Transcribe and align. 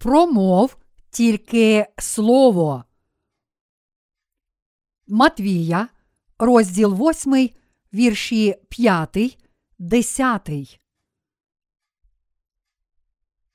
промов 0.00 0.76
тільки 1.10 1.86
слово. 1.98 2.84
Матвія, 5.08 5.88
розділ 6.38 6.94
8, 6.94 7.50
вірші 7.94 8.54
5, 8.68 9.38
10. 9.78 10.80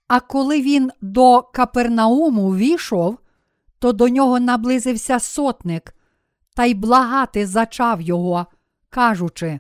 А 0.08 0.20
коли 0.20 0.62
він 0.62 0.92
до 1.02 1.42
Капернауму 1.42 2.56
війшов, 2.56 3.20
то 3.80 3.94
до 3.94 4.10
нього 4.10 4.40
наблизився 4.40 5.20
сотник 5.20 5.96
та 6.54 6.66
й 6.66 6.74
благати 6.74 7.48
зачав 7.48 8.02
його, 8.02 8.46
кажучи: 8.90 9.60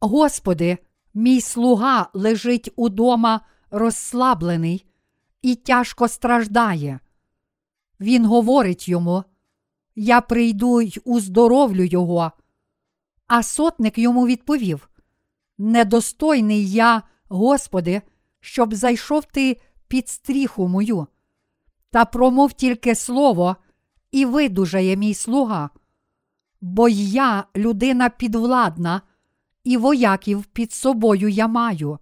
Господи, 0.00 0.78
мій 1.14 1.40
слуга 1.40 2.10
лежить 2.14 2.72
удома 2.76 3.40
розслаблений 3.70 4.89
і 5.42 5.54
тяжко 5.54 6.08
страждає. 6.08 7.00
Він 8.00 8.26
говорить 8.26 8.88
йому: 8.88 9.24
Я 9.94 10.20
прийду 10.20 10.80
й 10.80 11.00
уздоровлю 11.04 11.84
його. 11.84 12.32
А 13.26 13.42
сотник 13.42 13.98
йому 13.98 14.26
відповів: 14.26 14.90
Недостойний 15.58 16.70
я, 16.70 17.02
Господи, 17.28 18.02
щоб 18.40 18.74
зайшов 18.74 19.24
ти 19.24 19.56
під 19.88 20.08
стріху 20.08 20.68
мою, 20.68 21.06
та 21.90 22.04
промов 22.04 22.52
тільки 22.52 22.94
слово, 22.94 23.56
і 24.12 24.24
видужає 24.24 24.96
мій 24.96 25.14
слуга. 25.14 25.70
Бо 26.60 26.88
я 26.88 27.44
людина 27.56 28.08
підвладна, 28.08 29.02
і 29.64 29.76
вояків 29.76 30.44
під 30.44 30.72
собою 30.72 31.28
я 31.28 31.48
маю. 31.48 31.98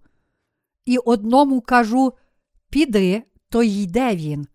І 0.85 0.97
одному 0.97 1.61
кажу: 1.61 2.13
піди, 2.69 3.23
то 3.49 3.63
йде 3.63 4.15
він, 4.15 4.47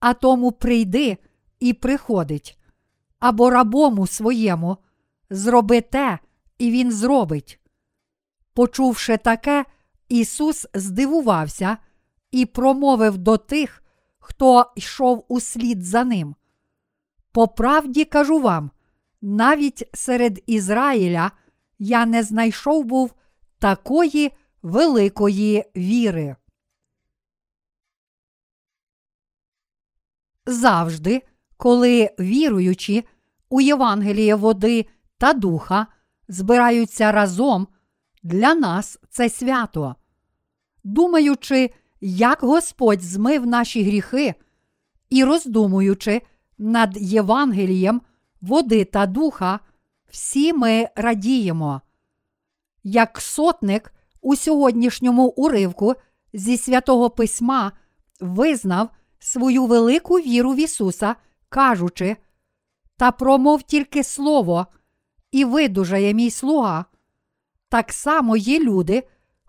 а 0.00 0.14
тому 0.14 0.52
прийди 0.52 1.18
і 1.60 1.72
приходить, 1.72 2.58
або 3.18 3.50
рабому 3.50 4.06
своєму, 4.06 4.76
зроби 5.30 5.80
те, 5.80 6.18
і 6.58 6.70
він 6.70 6.92
зробить. 6.92 7.60
Почувши 8.54 9.16
таке, 9.16 9.64
Ісус 10.08 10.66
здивувався 10.74 11.76
і 12.30 12.46
промовив 12.46 13.18
до 13.18 13.36
тих, 13.36 13.82
хто 14.18 14.72
йшов 14.76 15.24
услід 15.28 15.84
за 15.84 16.04
ним. 16.04 16.34
По 17.32 17.48
правді 17.48 18.04
кажу 18.04 18.40
вам, 18.40 18.70
навіть 19.22 19.88
серед 19.94 20.42
Ізраїля 20.46 21.30
я 21.78 22.06
не 22.06 22.22
знайшов 22.22 22.84
був 22.84 23.14
такої 23.58 24.32
великої 24.62 25.64
віри. 25.76 26.36
Завжди, 30.46 31.22
коли 31.56 32.10
віруючі 32.20 33.04
у 33.48 33.60
Євангеліє 33.60 34.34
води 34.34 34.86
та 35.18 35.32
духа 35.32 35.86
збираються 36.28 37.12
разом, 37.12 37.68
для 38.22 38.54
нас 38.54 38.98
це 39.10 39.28
свято. 39.28 39.94
Думаючи, 40.84 41.70
як 42.00 42.38
Господь 42.40 43.02
змив 43.02 43.46
наші 43.46 43.82
гріхи, 43.82 44.34
і 45.10 45.24
роздумуючи 45.24 46.22
над 46.58 46.96
Євангелієм 46.96 48.00
води 48.40 48.84
та 48.84 49.06
духа, 49.06 49.60
всі 50.10 50.52
ми 50.52 50.88
радіємо. 50.96 51.80
Як 52.82 53.20
сотник 53.20 53.94
у 54.20 54.36
сьогоднішньому 54.36 55.26
уривку 55.26 55.94
зі 56.32 56.56
святого 56.56 57.10
Письма 57.10 57.72
визнав 58.20 58.88
свою 59.18 59.66
велику 59.66 60.14
віру 60.14 60.52
в 60.52 60.56
Ісуса, 60.56 61.16
кажучи, 61.48 62.16
та 62.96 63.10
промов 63.10 63.62
тільки 63.62 64.04
Слово, 64.04 64.66
і 65.32 65.44
видужає 65.44 66.14
мій 66.14 66.30
слуга. 66.30 66.84
Так 67.68 67.92
само 67.92 68.36
є 68.36 68.60
люди, 68.60 69.02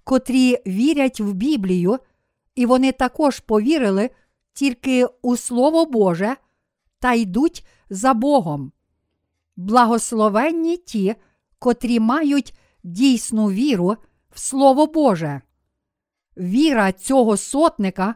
котрі 0.03 0.57
вірять 0.67 1.19
в 1.19 1.33
Біблію, 1.33 1.99
і 2.55 2.65
вони 2.65 2.91
також 2.91 3.39
повірили 3.39 4.09
тільки 4.53 5.07
у 5.21 5.37
Слово 5.37 5.85
Боже 5.85 6.35
та 6.99 7.13
йдуть 7.13 7.65
за 7.89 8.13
Богом. 8.13 8.71
Благословенні 9.55 10.77
ті, 10.77 11.15
котрі 11.59 11.99
мають 11.99 12.53
дійсну 12.83 13.51
віру 13.51 13.95
в 14.29 14.39
Слово 14.39 14.87
Боже. 14.87 15.41
Віра 16.37 16.91
цього 16.91 17.37
сотника 17.37 18.15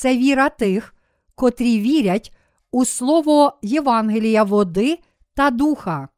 це 0.00 0.16
віра 0.16 0.48
тих, 0.48 0.94
котрі 1.34 1.80
вірять 1.80 2.36
у 2.70 2.84
слово 2.84 3.58
Євангелія 3.62 4.42
води 4.42 4.98
та 5.34 5.50
духа. 5.50 6.08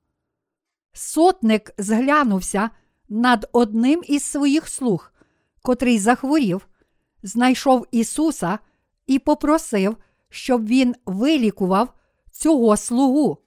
Сотник 0.93 1.75
зглянувся 1.79 2.71
над 3.09 3.49
одним 3.53 4.03
із 4.07 4.23
своїх 4.23 4.69
слуг, 4.69 5.13
котрий 5.63 5.99
захворів, 5.99 6.69
знайшов 7.23 7.87
Ісуса 7.91 8.59
і 9.07 9.19
попросив, 9.19 9.97
щоб 10.29 10.67
він 10.67 10.95
вилікував 11.07 11.95
цього 12.31 12.77
слугу. 12.77 13.39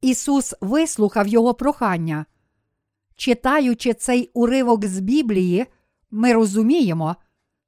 Ісус 0.00 0.54
вислухав 0.60 1.26
його 1.26 1.54
прохання. 1.54 2.26
Читаючи 3.16 3.94
цей 3.94 4.30
уривок 4.34 4.84
з 4.84 5.00
Біблії, 5.00 5.66
ми 6.10 6.32
розуміємо, 6.32 7.16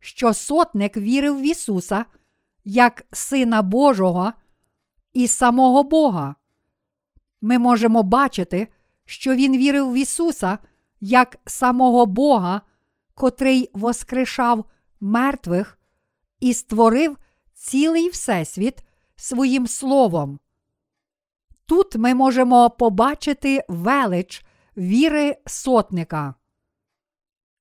що 0.01 0.35
сотник 0.35 0.97
вірив 0.97 1.41
в 1.41 1.43
Ісуса 1.43 2.05
як 2.65 3.07
Сина 3.13 3.63
Божого 3.63 4.33
і 5.13 5.29
самого 5.29 5.83
Бога. 5.83 6.35
Ми 7.41 7.59
можемо 7.59 8.03
бачити, 8.03 8.69
що 9.05 9.35
Він 9.35 9.57
вірив 9.57 9.93
в 9.93 9.95
Ісуса 9.95 10.59
як 11.01 11.37
самого 11.47 12.07
Бога, 12.07 12.61
котрий 13.15 13.71
воскрешав 13.73 14.65
мертвих 15.01 15.79
і 16.41 16.55
створив 16.55 17.17
цілий 17.55 18.09
Всесвіт 18.09 18.85
своїм 19.17 19.67
Словом. 19.67 20.39
Тут 21.67 21.97
ми 21.97 22.15
можемо 22.15 22.71
побачити 22.71 23.65
велич 23.69 24.45
віри 24.77 25.37
сотника. 25.47 26.35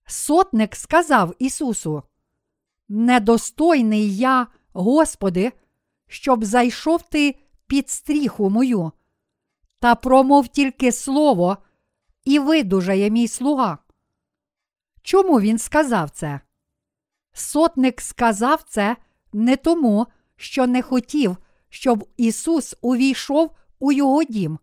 Сотник 0.06 0.76
сказав 0.76 1.36
Ісусу: 1.40 2.04
Недостойний 2.90 4.18
я, 4.18 4.48
Господи, 4.74 5.52
щоб 6.08 6.46
зайшов 6.46 7.02
ти 7.02 7.36
під 7.68 7.90
стріху 7.90 8.50
мою, 8.50 8.92
та 9.80 9.96
промов 9.96 10.48
тільки 10.48 10.92
слово, 10.92 11.58
і 12.26 12.40
видужає 12.40 13.10
мій 13.10 13.28
слуга. 13.28 13.78
Чому 15.02 15.40
він 15.40 15.58
сказав 15.58 16.10
це? 16.10 16.40
Сотник 17.34 18.02
сказав 18.02 18.64
це 18.68 18.96
не 19.34 19.56
тому, 19.56 20.08
що 20.36 20.68
не 20.68 20.82
хотів, 20.82 21.38
щоб 21.70 22.08
Ісус 22.18 22.76
увійшов 22.82 23.56
у 23.80 23.92
його 23.92 24.24
дім, 24.24 24.60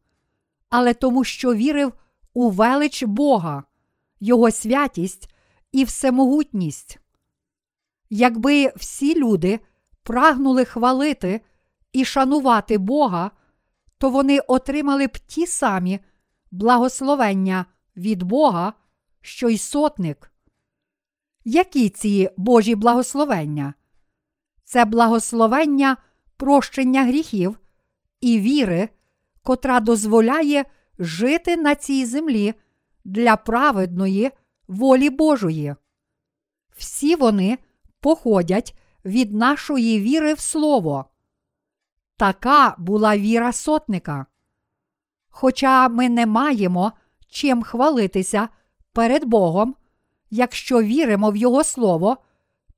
але 0.68 0.94
тому, 0.94 1.24
що 1.24 1.54
вірив 1.54 1.92
у 2.34 2.50
велич 2.50 3.02
Бога, 3.02 3.64
Його 4.20 4.50
святість 4.50 5.34
і 5.72 5.84
всемогутність. 5.84 6.98
Якби 8.10 8.72
всі 8.76 9.20
люди 9.20 9.60
прагнули 10.02 10.64
хвалити 10.64 11.40
і 11.92 12.04
шанувати 12.04 12.78
Бога, 12.78 13.30
то 13.98 14.10
вони 14.10 14.38
отримали 14.38 15.06
б 15.06 15.18
ті 15.18 15.46
самі 15.46 16.00
благословення 16.50 17.66
від 17.96 18.22
Бога, 18.22 18.72
що 19.20 19.48
й 19.48 19.58
сотник. 19.58 20.32
Які 21.44 21.88
ці 21.88 22.30
Божі 22.36 22.74
благословення? 22.74 23.74
Це 24.64 24.84
благословення 24.84 25.96
прощення 26.36 27.04
гріхів 27.04 27.58
і 28.20 28.40
віри, 28.40 28.88
котра 29.42 29.80
дозволяє 29.80 30.64
жити 30.98 31.56
на 31.56 31.74
цій 31.74 32.04
землі 32.04 32.54
для 33.04 33.36
праведної 33.36 34.30
волі 34.68 35.10
Божої. 35.10 35.74
Всі 36.76 37.16
вони 37.16 37.58
походять 38.06 38.76
від 39.04 39.34
нашої 39.34 40.00
віри 40.00 40.34
в 40.34 40.40
Слово. 40.40 41.04
Така 42.16 42.74
була 42.78 43.18
віра 43.18 43.52
сотника. 43.52 44.26
Хоча 45.28 45.88
ми 45.88 46.08
не 46.08 46.26
маємо 46.26 46.92
чим 47.28 47.62
хвалитися 47.62 48.48
перед 48.92 49.24
Богом, 49.24 49.74
якщо 50.30 50.82
віримо 50.82 51.30
в 51.30 51.36
Його 51.36 51.64
Слово, 51.64 52.16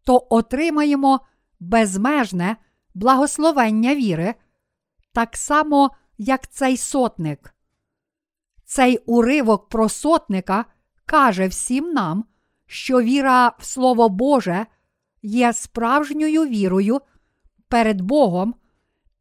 то 0.05 0.27
отримаємо 0.31 1.21
безмежне 1.61 2.57
благословення 2.95 3.95
віри, 3.95 4.35
так 5.13 5.37
само, 5.37 5.91
як 6.19 6.49
цей 6.49 6.77
сотник. 6.77 7.55
Цей 8.65 8.99
уривок 8.99 9.69
про 9.69 9.89
сотника 9.89 10.65
каже 11.07 11.47
всім 11.47 11.93
нам, 11.93 12.25
що 12.67 13.03
віра 13.03 13.53
в 13.59 13.65
Слово 13.65 14.09
Боже 14.09 14.67
є 15.23 15.53
справжньою 15.53 16.47
вірою 16.47 17.01
перед 17.69 18.01
Богом, 18.01 18.55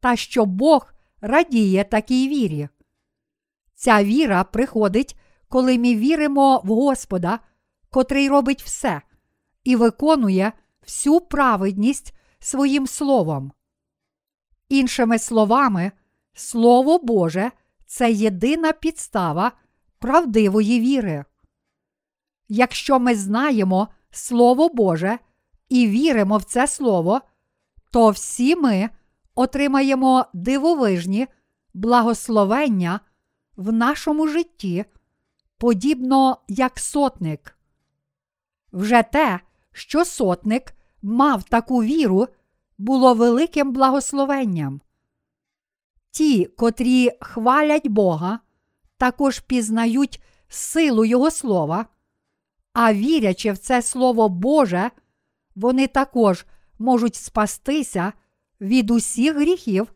та 0.00 0.16
що 0.16 0.44
Бог 0.44 0.94
радіє 1.20 1.84
такій 1.84 2.28
вірі. 2.28 2.68
Ця 3.74 4.04
віра 4.04 4.44
приходить, 4.44 5.18
коли 5.48 5.78
ми 5.78 5.94
віримо 5.94 6.60
в 6.64 6.68
Господа, 6.68 7.38
котрий 7.90 8.28
робить 8.28 8.62
все 8.62 9.02
і 9.64 9.76
виконує 9.76 10.52
всю 10.82 11.20
праведність 11.20 12.14
своїм 12.38 12.86
словом. 12.86 13.52
Іншими 14.68 15.18
словами, 15.18 15.92
Слово 16.34 16.98
Боже 16.98 17.52
це 17.86 18.12
єдина 18.12 18.72
підстава 18.72 19.52
правдивої 19.98 20.80
віри. 20.80 21.24
Якщо 22.48 22.98
ми 22.98 23.14
знаємо 23.14 23.88
Слово 24.10 24.68
Боже 24.68 25.18
і 25.68 25.88
віримо 25.88 26.36
в 26.36 26.44
це 26.44 26.66
Слово, 26.66 27.20
то 27.90 28.10
всі 28.10 28.56
ми 28.56 28.90
отримаємо 29.34 30.26
дивовижні 30.34 31.26
благословення 31.74 33.00
в 33.56 33.72
нашому 33.72 34.28
житті, 34.28 34.84
подібно 35.58 36.38
як 36.48 36.78
сотник. 36.78 37.58
Вже 38.72 39.02
те, 39.02 39.40
що 39.72 40.04
сотник 40.04 40.74
мав 41.02 41.42
таку 41.42 41.82
віру, 41.82 42.28
було 42.78 43.14
великим 43.14 43.72
благословенням. 43.72 44.80
Ті, 46.10 46.44
котрі 46.44 47.10
хвалять 47.20 47.88
Бога, 47.88 48.38
також 48.96 49.40
пізнають 49.40 50.22
силу 50.48 51.04
Його 51.04 51.30
слова, 51.30 51.86
а 52.72 52.94
вірячи 52.94 53.52
в 53.52 53.58
це 53.58 53.82
Слово 53.82 54.28
Боже, 54.28 54.90
вони 55.58 55.86
також 55.86 56.46
можуть 56.78 57.14
спастися 57.14 58.12
від 58.60 58.90
усіх 58.90 59.36
гріхів 59.36 59.92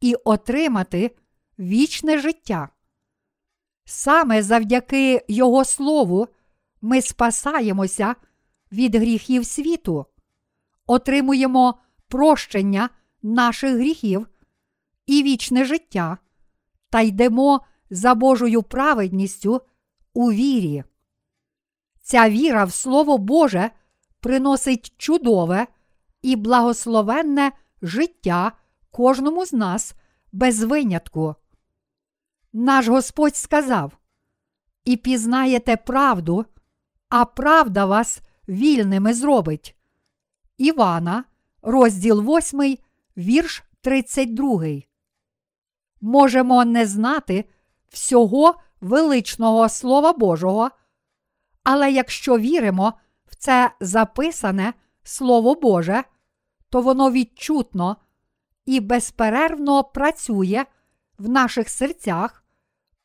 і 0.00 0.14
отримати 0.14 1.16
вічне 1.58 2.18
життя. 2.18 2.68
Саме 3.84 4.42
завдяки 4.42 5.24
Його 5.28 5.64
Слову 5.64 6.28
ми 6.82 7.02
спасаємося 7.02 8.14
від 8.72 8.94
гріхів 8.94 9.46
світу, 9.46 10.06
отримуємо 10.86 11.78
прощення 12.08 12.90
наших 13.22 13.74
гріхів 13.74 14.28
і 15.06 15.22
вічне 15.22 15.64
життя 15.64 16.18
та 16.90 17.00
йдемо 17.00 17.60
за 17.90 18.14
Божою 18.14 18.62
праведністю 18.62 19.60
у 20.14 20.32
вірі. 20.32 20.84
Ця 22.02 22.30
віра 22.30 22.64
в 22.64 22.72
Слово 22.72 23.18
Боже 23.18 23.70
приносить 24.22 24.94
чудове 24.96 25.66
і 26.22 26.36
благословенне 26.36 27.52
життя 27.82 28.52
кожному 28.90 29.46
з 29.46 29.52
нас 29.52 29.94
без 30.32 30.62
винятку. 30.62 31.34
Наш 32.52 32.88
Господь 32.88 33.36
сказав: 33.36 33.92
І 34.84 34.96
пізнаєте 34.96 35.76
правду, 35.76 36.44
а 37.08 37.24
правда 37.24 37.86
вас 37.86 38.20
вільними 38.48 39.14
зробить. 39.14 39.76
Івана, 40.58 41.24
розділ 41.62 42.20
8, 42.20 42.78
вірш 43.16 43.64
32. 43.80 44.64
Можемо 46.00 46.64
не 46.64 46.86
знати 46.86 47.44
всього 47.88 48.54
величного 48.80 49.68
Слова 49.68 50.12
Божого, 50.12 50.70
але 51.64 51.92
якщо 51.92 52.38
віримо 52.38 52.92
в 53.32 53.34
це 53.34 53.70
записане 53.80 54.72
Слово 55.02 55.54
Боже, 55.54 56.04
то 56.70 56.82
воно 56.82 57.10
відчутно 57.10 57.96
і 58.66 58.80
безперервно 58.80 59.84
працює 59.84 60.64
в 61.18 61.28
наших 61.28 61.68
серцях, 61.68 62.44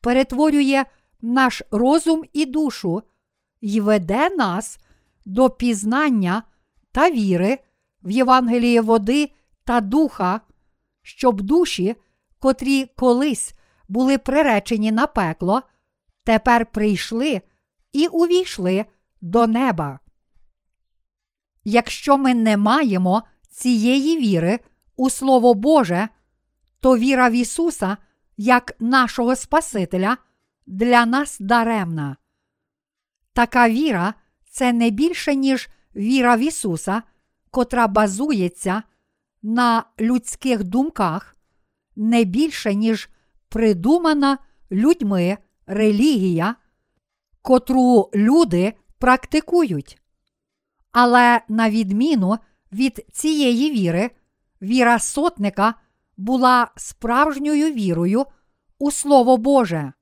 перетворює 0.00 0.84
наш 1.20 1.62
розум 1.70 2.24
і 2.32 2.46
душу 2.46 3.02
і 3.60 3.80
веде 3.80 4.30
нас 4.30 4.78
до 5.24 5.50
пізнання 5.50 6.42
та 6.92 7.10
віри 7.10 7.58
в 8.02 8.10
Євангеліє 8.10 8.80
води 8.80 9.32
та 9.64 9.80
духа, 9.80 10.40
щоб 11.02 11.40
душі, 11.40 11.96
котрі 12.38 12.86
колись 12.96 13.54
були 13.88 14.18
приречені 14.18 14.92
на 14.92 15.06
пекло, 15.06 15.62
тепер 16.24 16.66
прийшли 16.66 17.42
і 17.92 18.06
увійшли 18.06 18.84
до 19.20 19.46
неба. 19.46 19.98
Якщо 21.70 22.18
ми 22.18 22.34
не 22.34 22.56
маємо 22.56 23.22
цієї 23.50 24.18
віри 24.18 24.58
у 24.96 25.10
Слово 25.10 25.54
Боже, 25.54 26.08
то 26.80 26.96
віра 26.96 27.28
в 27.28 27.32
Ісуса 27.32 27.96
як 28.36 28.76
нашого 28.80 29.36
Спасителя 29.36 30.16
для 30.66 31.06
нас 31.06 31.36
даремна. 31.40 32.16
Така 33.32 33.68
віра 33.68 34.14
це 34.50 34.72
не 34.72 34.90
більше, 34.90 35.34
ніж 35.34 35.68
віра 35.96 36.36
в 36.36 36.38
Ісуса, 36.38 37.02
котра 37.50 37.86
базується 37.86 38.82
на 39.42 39.84
людських 40.00 40.64
думках, 40.64 41.36
не 41.96 42.24
більше, 42.24 42.74
ніж 42.74 43.08
придумана 43.48 44.38
людьми 44.70 45.38
релігія, 45.66 46.54
котру 47.42 48.10
люди 48.14 48.74
практикують. 48.98 49.98
Але 50.92 51.40
на 51.48 51.70
відміну 51.70 52.38
від 52.72 53.06
цієї 53.12 53.70
віри, 53.70 54.10
віра 54.62 54.98
сотника 54.98 55.74
була 56.16 56.70
справжньою 56.76 57.72
вірою 57.72 58.26
у 58.78 58.90
Слово 58.90 59.36
Боже. 59.36 59.92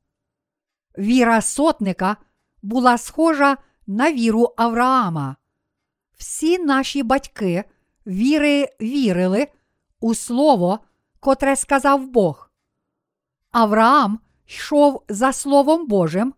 Віра 0.98 1.40
сотника 1.40 2.16
була 2.62 2.98
схожа 2.98 3.56
на 3.86 4.12
віру 4.12 4.54
Авраама. 4.56 5.36
Всі 6.18 6.58
наші 6.58 7.02
батьки 7.02 7.64
віри 8.06 8.68
вірили 8.80 9.48
у 10.00 10.14
Слово, 10.14 10.78
котре 11.20 11.56
сказав 11.56 12.06
Бог. 12.06 12.50
Авраам 13.50 14.20
йшов 14.46 15.02
за 15.08 15.32
Словом 15.32 15.86
Божим, 15.86 16.34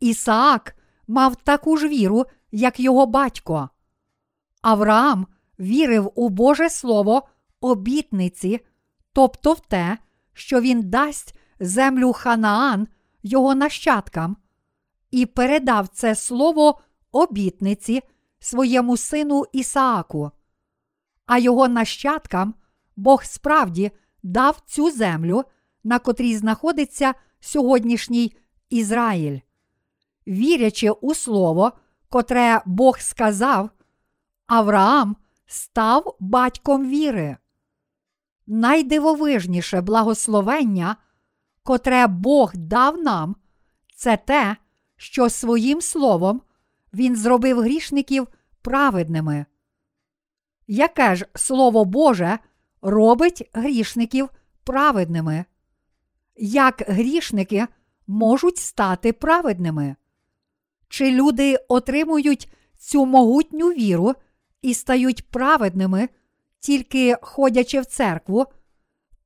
Ісаак 0.00 0.76
мав 1.06 1.36
таку 1.36 1.76
ж 1.76 1.88
віру, 1.88 2.26
як 2.52 2.80
його 2.80 3.06
батько. 3.06 3.70
Авраам 4.66 5.26
вірив 5.60 6.12
у 6.14 6.28
Боже 6.28 6.70
Слово 6.70 7.28
обітниці, 7.60 8.60
тобто 9.12 9.52
в 9.52 9.60
те, 9.60 9.98
що 10.32 10.60
він 10.60 10.90
дасть 10.90 11.38
землю 11.60 12.12
Ханаан 12.12 12.88
його 13.22 13.54
нащадкам, 13.54 14.36
і 15.10 15.26
передав 15.26 15.88
це 15.88 16.14
слово 16.14 16.80
обітниці 17.12 18.02
своєму 18.38 18.96
сину 18.96 19.44
Ісааку. 19.52 20.30
А 21.26 21.38
його 21.38 21.68
нащадкам 21.68 22.54
Бог 22.96 23.24
справді 23.24 23.90
дав 24.22 24.62
цю 24.66 24.90
землю, 24.90 25.44
на 25.84 25.98
котрій 25.98 26.36
знаходиться 26.36 27.14
сьогоднішній 27.40 28.36
Ізраїль. 28.70 29.40
Вірячи 30.28 30.90
у 30.90 31.14
слово, 31.14 31.72
котре 32.08 32.62
Бог 32.66 32.98
сказав, 32.98 33.70
Авраам 34.46 35.16
став 35.46 36.16
батьком 36.20 36.88
віри. 36.88 37.36
Найдивовижніше 38.46 39.80
благословення, 39.80 40.96
котре 41.62 42.06
Бог 42.06 42.52
дав 42.54 43.02
нам, 43.02 43.36
це 43.94 44.16
те, 44.16 44.56
що 44.96 45.30
своїм 45.30 45.80
словом 45.80 46.42
Він 46.94 47.16
зробив 47.16 47.60
грішників 47.60 48.28
праведними. 48.62 49.46
Яке 50.66 51.16
ж 51.16 51.26
Слово 51.34 51.84
Боже 51.84 52.38
робить 52.82 53.50
грішників 53.52 54.28
праведними? 54.64 55.44
Як 56.36 56.82
грішники 56.88 57.66
можуть 58.06 58.58
стати 58.58 59.12
праведними? 59.12 59.96
Чи 60.88 61.10
люди 61.10 61.56
отримують 61.68 62.52
цю 62.78 63.06
могутню 63.06 63.68
віру 63.68 64.14
і 64.66 64.74
стають 64.74 65.28
праведними, 65.28 66.08
тільки 66.60 67.16
ходячи 67.22 67.80
в 67.80 67.86
церкву, 67.86 68.46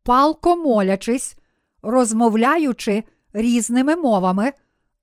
палко 0.02 0.56
молячись, 0.56 1.36
розмовляючи 1.82 3.04
різними 3.32 3.96
мовами 3.96 4.52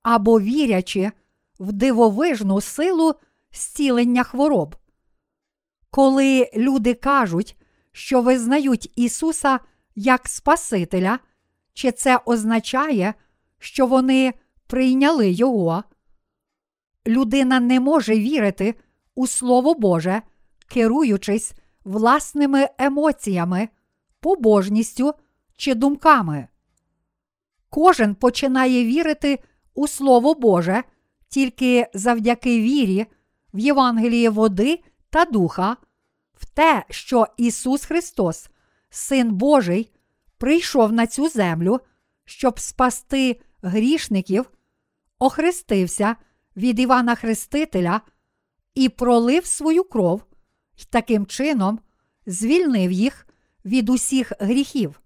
або 0.03 0.39
вірячи 0.39 1.12
в 1.60 1.72
дивовижну 1.72 2.62
силу 2.62 3.15
зцілення 3.51 4.24
хвороб? 4.24 4.75
Коли 5.89 6.51
люди 6.56 6.94
кажуть, 6.94 7.58
що 7.91 8.22
визнають 8.22 8.91
Ісуса 8.96 9.60
як 9.96 10.27
Спасителя, 10.27 11.20
чи 11.74 11.91
це 11.91 12.20
означає, 12.25 13.13
що 13.60 13.86
вони 13.86 14.34
прийняли 14.67 15.32
Його? 15.32 15.84
Людина 17.08 17.60
не 17.60 17.79
може 17.79 18.15
вірити 18.15 18.75
у 19.18 19.28
Слово 19.28 19.74
Боже, 19.74 20.22
керуючись 20.68 21.54
власними 21.84 22.70
емоціями, 22.78 23.70
побожністю 24.20 25.14
чи 25.56 25.76
думками. 25.76 26.48
Кожен 27.70 28.16
починає 28.16 28.86
вірити 28.86 29.40
у 29.74 29.88
Слово 29.88 30.34
Боже 30.34 30.84
тільки 31.30 31.88
завдяки 31.94 32.62
вірі 32.62 33.06
в 33.54 33.60
Євангеліє 33.60 34.30
води 34.30 34.80
та 35.10 35.26
духа, 35.26 35.78
в 36.34 36.46
те, 36.46 36.84
що 36.90 37.28
Ісус 37.38 37.86
Христос, 37.86 38.50
Син 38.90 39.32
Божий, 39.32 39.92
прийшов 40.38 40.94
на 40.94 41.08
цю 41.08 41.30
землю, 41.30 41.80
щоб 42.26 42.60
спасти 42.60 43.42
грішників, 43.62 44.52
охрестився 45.20 46.16
від 46.58 46.80
Івана 46.80 47.16
Хрестителя 47.16 48.02
і 48.78 48.90
пролив 48.90 49.46
свою 49.46 49.84
кров, 49.84 50.24
і 50.76 50.84
таким 50.90 51.26
чином 51.26 51.80
звільнив 52.26 52.92
їх 52.92 53.28
від 53.66 53.90
усіх 53.90 54.32
гріхів. 54.40 55.02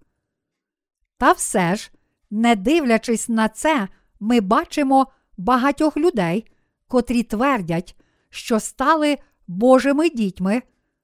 Та 1.18 1.32
все 1.32 1.76
ж, 1.76 1.90
не 2.30 2.56
дивлячись 2.56 3.28
на 3.28 3.48
це, 3.48 3.88
ми 4.20 4.40
бачимо 4.40 5.12
багатьох 5.36 5.96
людей, 5.96 6.52
котрі 6.88 7.22
твердять, 7.22 7.96
що 8.30 8.60
стали 8.60 9.18
Божими 9.46 10.10
дітьми, 10.10 10.62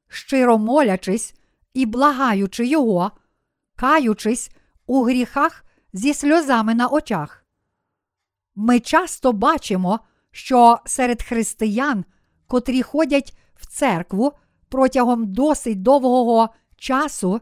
щиро 0.09 0.59
молячись 0.59 1.35
і 1.75 1.87
благаючи 1.87 2.67
Його, 2.67 3.11
каючись 3.77 4.51
у 4.87 5.03
гріхах 5.03 5.65
зі 5.93 6.15
сльозами 6.15 6.75
на 6.75 6.89
очах. 6.89 7.47
Ми 8.55 8.81
часто 8.81 9.33
бачимо, 9.33 10.01
що 10.31 10.79
серед 10.87 11.23
християн, 11.23 12.05
котрі 12.49 12.83
ходять 12.83 13.39
в 13.57 13.67
церкву 13.67 14.33
протягом 14.69 15.33
досить 15.33 15.83
довгого 15.83 16.49
часу, 16.77 17.41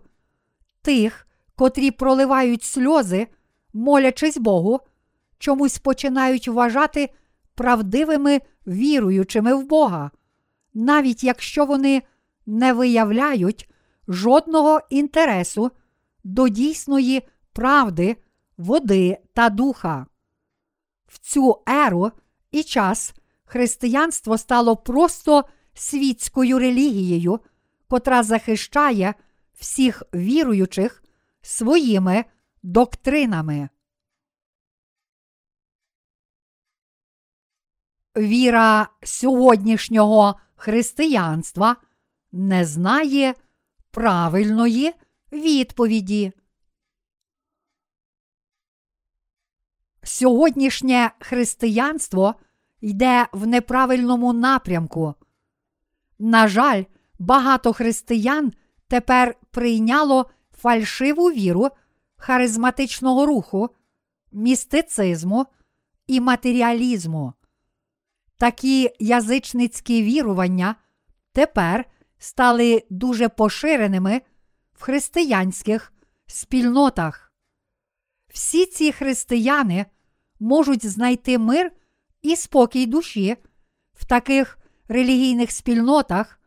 тих, 0.82 1.26
котрі 1.54 1.90
проливають 1.90 2.62
сльози, 2.62 3.26
молячись 3.72 4.36
Богу, 4.36 4.80
чомусь 5.38 5.78
починають 5.78 6.48
вважати 6.48 7.10
правдивими 7.54 8.40
віруючими 8.66 9.54
в 9.54 9.66
Бога, 9.66 10.10
навіть 10.75 11.25
якщо 11.25 11.64
вони 11.64 12.02
не 12.46 12.72
виявляють 12.72 13.70
жодного 14.08 14.80
інтересу 14.90 15.70
до 16.25 16.48
дійсної 16.48 17.22
правди, 17.52 18.16
води 18.56 19.18
та 19.34 19.48
духа. 19.48 20.06
В 21.06 21.18
цю 21.18 21.62
еру 21.66 22.10
і 22.50 22.62
час 22.62 23.14
християнство 23.46 24.38
стало 24.38 24.76
просто 24.76 25.44
світською 25.74 26.58
релігією, 26.58 27.40
котра 27.88 28.22
захищає 28.22 29.14
всіх 29.54 30.02
віруючих 30.14 31.04
своїми 31.42 32.24
доктринами. 32.62 33.68
Віра 38.16 38.88
сьогоднішнього 39.02 40.40
християнства 40.56 41.76
не 42.32 42.64
знає 42.64 43.34
правильної 43.90 44.92
відповіді. 45.32 46.32
Сьогоднішнє 50.02 51.10
християнство 51.20 52.34
йде 52.80 53.26
в 53.33 53.47
неправильному 53.47 54.33
напрямку. 54.33 55.14
На 56.18 56.49
жаль, 56.49 56.85
багато 57.18 57.73
християн 57.73 58.52
тепер 58.88 59.35
прийняло 59.50 60.30
фальшиву 60.59 61.30
віру 61.30 61.68
харизматичного 62.16 63.26
руху, 63.26 63.71
містицизму 64.33 65.47
і 66.06 66.21
матеріалізму. 66.21 67.33
Такі 68.38 68.90
язичницькі 68.99 70.02
вірування 70.02 70.75
тепер 71.33 71.85
стали 72.18 72.85
дуже 72.90 73.28
поширеними 73.28 74.23
в 74.75 74.83
християнських 74.83 75.92
спільнотах. 76.26 77.33
Всі 78.28 78.66
ці 78.66 78.92
християни 78.92 79.87
можуть 80.40 80.87
знайти 80.87 81.38
мир 81.38 81.73
і 82.23 82.37
спокій 82.37 82.87
душі 82.87 83.37
в 83.94 84.04
таких 84.04 84.58
релігійних 84.88 85.50
спільнотах, 85.50 86.40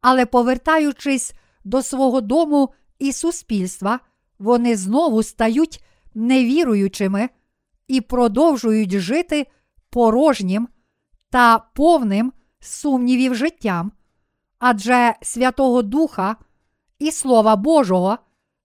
але 0.00 0.26
повертаючись 0.26 1.34
до 1.64 1.82
свого 1.82 2.20
дому 2.20 2.74
і 2.98 3.12
суспільства, 3.12 4.00
вони 4.38 4.76
знову 4.76 5.22
стають 5.22 5.84
невіруючими 6.14 7.28
і 7.88 8.00
продовжують 8.00 8.98
жити 8.98 9.46
порожнім 9.90 10.68
та 11.30 11.58
повним 11.58 12.32
сумнівів 12.60 13.34
життям, 13.34 13.92
адже 14.58 15.14
Святого 15.22 15.82
Духа 15.82 16.36
і 16.98 17.10
Слова 17.10 17.56
Божого 17.56 18.18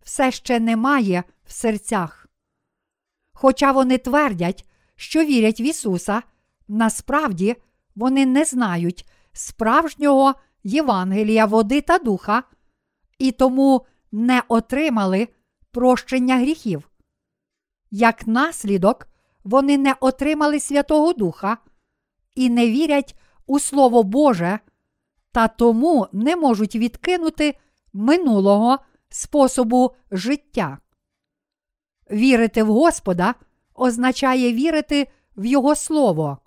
все 0.03 0.31
ще 0.31 0.59
немає 0.59 1.23
в 1.45 1.51
серцях. 1.51 2.27
Хоча 3.33 3.71
вони 3.71 3.97
твердять, 3.97 4.65
що 4.95 5.25
вірять 5.25 5.59
в 5.59 5.61
Ісуса, 5.61 6.21
насправді 6.67 7.55
вони 7.95 8.25
не 8.25 8.45
знають 8.45 9.09
справжнього 9.33 10.33
Євангелія 10.63 11.45
води 11.45 11.81
та 11.81 11.97
духа 11.97 12.43
і 13.17 13.31
тому 13.31 13.85
не 14.11 14.43
отримали 14.47 15.27
прощення 15.71 16.37
гріхів. 16.37 16.89
Як 17.91 18.27
наслідок, 18.27 19.07
вони 19.43 19.77
не 19.77 19.95
отримали 19.99 20.59
Святого 20.59 21.13
Духа 21.13 21.57
і 22.35 22.49
не 22.49 22.67
вірять 22.67 23.15
у 23.45 23.59
Слово 23.59 24.03
Боже, 24.03 24.59
та 25.31 25.47
тому 25.47 26.07
не 26.11 26.35
можуть 26.35 26.75
відкинути 26.75 27.57
минулого 27.93 28.79
способу 29.09 29.91
життя. 30.11 30.77
Вірити 32.11 32.63
в 32.63 32.67
Господа 32.67 33.35
означає 33.75 34.53
вірити 34.53 35.07
в 35.37 35.45
Його 35.45 35.75
Слово. 35.75 36.37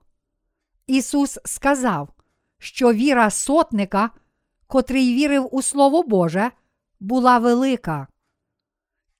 Ісус 0.86 1.38
сказав, 1.44 2.08
що 2.58 2.92
віра 2.92 3.30
сотника, 3.30 4.10
котрий 4.66 5.14
вірив 5.14 5.48
у 5.52 5.62
Слово 5.62 6.02
Боже, 6.02 6.50
була 7.00 7.38
велика. 7.38 8.06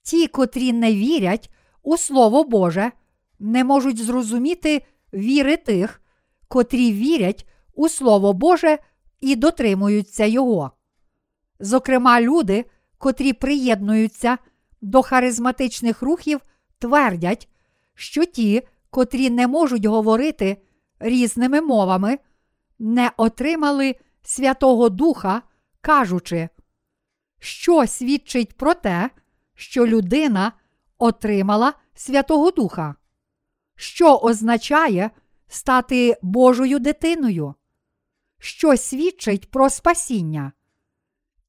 Ті, 0.03 0.29
котрі 0.29 0.73
не 0.73 0.95
вірять 0.95 1.51
у 1.83 1.97
Слово 1.97 2.45
Боже, 2.45 2.93
не 3.39 3.65
можуть 3.65 4.05
зрозуміти 4.05 4.83
віри 5.13 5.57
тих, 5.57 6.03
котрі 6.49 6.93
вірять 6.93 7.49
у 7.75 7.89
Слово 7.89 8.33
Боже 8.33 8.79
і 9.21 9.37
дотримуються 9.37 10.25
Його. 10.25 10.71
Зокрема, 11.61 12.21
люди, 12.21 12.65
котрі 12.99 13.33
приєднуються 13.33 14.39
до 14.81 15.03
харизматичних 15.03 16.03
рухів, 16.03 16.41
твердять, 16.79 17.49
що 17.99 18.25
ті, 18.25 18.63
котрі 18.91 19.31
не 19.31 19.47
можуть 19.47 19.85
говорити 19.85 20.63
різними 20.99 21.61
мовами, 21.61 22.19
не 22.79 23.11
отримали 23.17 23.97
Святого 24.23 24.89
Духа, 24.89 25.43
кажучи, 25.81 26.49
що 27.39 27.87
свідчить 27.87 28.57
про 28.57 28.75
те, 28.75 29.11
що 29.55 29.87
людина 29.87 30.53
отримала 30.99 31.73
Святого 31.95 32.51
Духа, 32.51 32.95
що 33.77 34.17
означає 34.17 35.11
стати 35.49 36.17
Божою 36.23 36.79
дитиною, 36.79 37.55
що 38.39 38.77
свідчить 38.77 39.51
про 39.51 39.71
спасіння. 39.71 40.53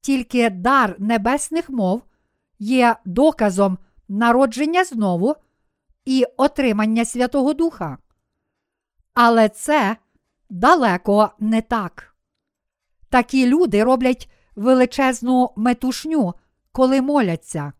Тільки 0.00 0.50
дар 0.50 0.96
небесних 0.98 1.70
мов 1.70 2.02
є 2.58 2.96
доказом 3.04 3.78
народження 4.08 4.84
знову 4.84 5.36
і 6.10 6.24
отримання 6.36 7.04
Святого 7.04 7.54
Духа. 7.54 7.98
Але 9.14 9.48
це 9.48 9.96
далеко 10.48 11.30
не 11.38 11.62
так. 11.62 12.16
Такі 13.08 13.46
люди 13.46 13.84
роблять 13.84 14.30
величезну 14.56 15.50
метушню, 15.56 16.34
коли 16.72 17.02
моляться. 17.02 17.72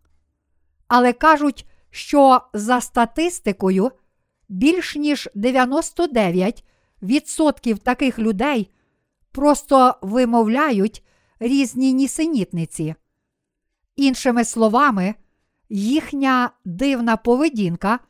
Але 0.88 1.12
кажуть, 1.12 1.66
що 1.90 2.40
за 2.52 2.80
статистикою 2.80 3.90
більш 4.49 4.96
ніж 4.96 5.28
99% 5.34 7.78
таких 7.78 8.18
людей 8.18 8.70
просто 9.32 9.94
вимовляють 10.02 11.04
різні 11.38 11.92
нісенітниці. 11.92 12.94
Іншими 13.96 14.44
словами, 14.44 15.14
їхня 15.68 16.50
дивна 16.64 17.16
поведінка 17.16 18.00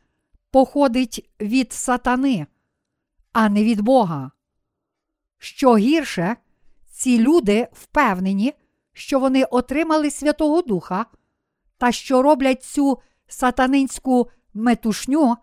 походить 0.51 1.31
від 1.41 1.73
сатани, 1.73 2.47
а 3.33 3.49
не 3.49 3.65
від 3.65 3.81
Бога. 3.81 4.31
Що 5.39 5.77
гірше, 5.77 6.37
ці 6.91 7.19
люди 7.19 7.69
впевнені, 7.73 8.53
що 8.93 9.21
вони 9.21 9.45
отримали 9.45 10.11
Святого 10.11 10.63
Духа, 10.63 11.07
та 11.79 11.93
що 11.93 12.23
роблять 12.23 12.63
цю 12.63 12.99
сатанинську 13.27 14.31
метушню 14.55 15.37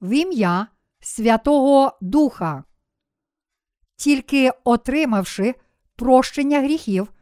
в 0.00 0.10
ім'я 0.10 0.66
Святого 1.00 1.98
Духа. 2.00 2.64
Тільки 3.96 4.52
отримавши 4.64 5.54
прощення 5.96 6.60
гріхів 6.60 7.12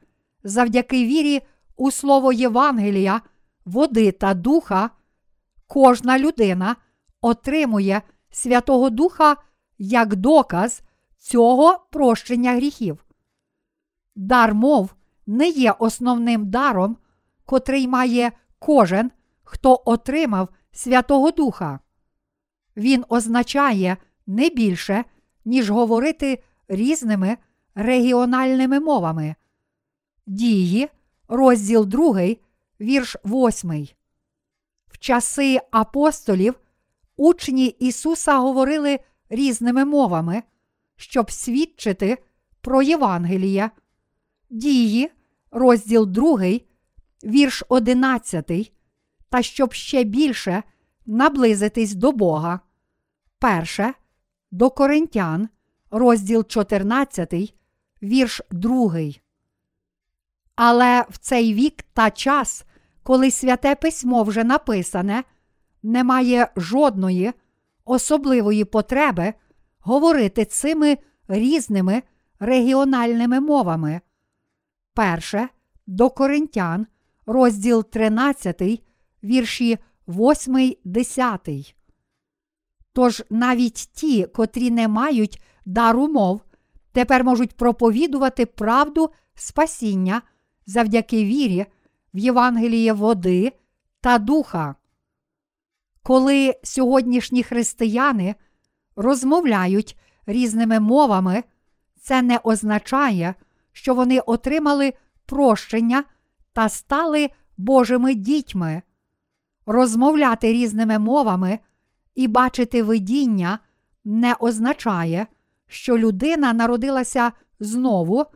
завдяки 0.44 1.06
вірі 1.06 1.42
у 1.76 1.90
слово 1.90 2.32
Євангелія, 2.32 3.20
води 3.64 4.12
та 4.12 4.34
духа, 4.34 4.90
кожна 5.66 6.18
людина 6.18 6.76
отримує 7.20 8.02
Святого 8.30 8.90
Духа 8.90 9.36
як 9.78 10.16
доказ 10.16 10.82
цього 11.18 11.86
прощення 11.90 12.52
гріхів. 12.52 13.04
Дар 14.16 14.54
мов 14.54 14.94
не 15.26 15.48
є 15.48 15.72
основним 15.78 16.50
даром, 16.50 16.96
котрий 17.44 17.88
має 17.88 18.32
кожен, 18.58 19.10
хто 19.42 19.82
отримав 19.84 20.48
Святого 20.72 21.30
Духа. 21.30 21.80
Він 22.76 23.04
означає 23.08 23.96
не 24.26 24.48
більше, 24.48 25.04
ніж 25.44 25.70
говорити 25.70 26.42
різними 26.68 27.36
регіональними 27.74 28.80
мовами. 28.80 29.34
Дії, 30.26 30.88
розділ 31.28 31.86
2, 31.86 32.20
вірш 32.80 33.16
8. 33.24 33.88
В 34.86 34.98
часи 34.98 35.60
апостолів 35.70 36.54
учні 37.18 37.66
Ісуса 37.66 38.38
говорили 38.38 38.98
різними 39.28 39.84
мовами, 39.84 40.42
щоб 40.96 41.30
свідчити 41.30 42.18
про 42.60 42.82
Євангеліє. 42.82 43.70
Дії, 44.50 45.10
розділ 45.50 46.06
2, 46.06 46.38
вірш 47.24 47.62
11, 47.68 48.72
та 49.30 49.42
щоб 49.42 49.72
ще 49.72 50.04
більше 50.04 50.62
наблизитись 51.06 51.94
до 51.94 52.12
Бога. 52.12 52.60
Перше 53.38 53.94
до 54.50 54.70
Коринтян, 54.70 55.48
розділ 55.90 56.46
14, 56.46 57.54
вірш 58.02 58.40
2. 58.50 58.98
Але 60.54 61.04
в 61.10 61.18
цей 61.18 61.54
вік 61.54 61.82
та 61.92 62.10
час, 62.10 62.64
коли 63.02 63.30
святе 63.30 63.74
письмо 63.74 64.22
вже 64.22 64.44
написане, 64.44 65.24
немає 65.82 66.48
жодної 66.56 67.32
особливої 67.84 68.64
потреби 68.64 69.34
говорити 69.80 70.44
цими 70.44 70.98
різними 71.28 72.02
регіональними 72.40 73.40
мовами. 73.40 74.00
Перше 74.94 75.48
до 75.86 76.10
Коринтян, 76.10 76.86
розділ 77.26 77.84
13, 77.84 78.82
вірші 79.24 79.78
8, 80.08 80.76
10. 80.84 81.74
Тож 82.92 83.22
навіть 83.30 83.90
ті, 83.92 84.26
котрі 84.26 84.70
не 84.70 84.88
мають 84.88 85.42
дару 85.66 86.08
мов, 86.08 86.40
тепер 86.92 87.24
можуть 87.24 87.56
проповідувати 87.56 88.46
правду 88.46 89.10
спасіння 89.34 90.22
завдяки 90.66 91.24
вірі 91.24 91.66
в 92.14 92.18
Євангеліє 92.18 92.92
води 92.92 93.52
та 94.00 94.18
духа. 94.18 94.74
Коли 96.08 96.56
сьогоднішні 96.62 97.42
християни 97.42 98.34
розмовляють 98.96 99.98
різними 100.26 100.80
мовами, 100.80 101.44
це 102.00 102.22
не 102.22 102.40
означає, 102.44 103.34
що 103.72 103.94
вони 103.94 104.20
отримали 104.20 104.92
прощення 105.26 106.04
та 106.52 106.68
стали 106.68 107.30
Божими 107.56 108.14
дітьми. 108.14 108.82
Розмовляти 109.66 110.52
різними 110.52 110.98
мовами 110.98 111.58
і 112.14 112.28
бачити 112.28 112.82
видіння 112.82 113.58
не 114.04 114.34
означає, 114.34 115.26
що 115.66 115.98
людина 115.98 116.52
народилася 116.52 117.32
знову, 117.60 118.26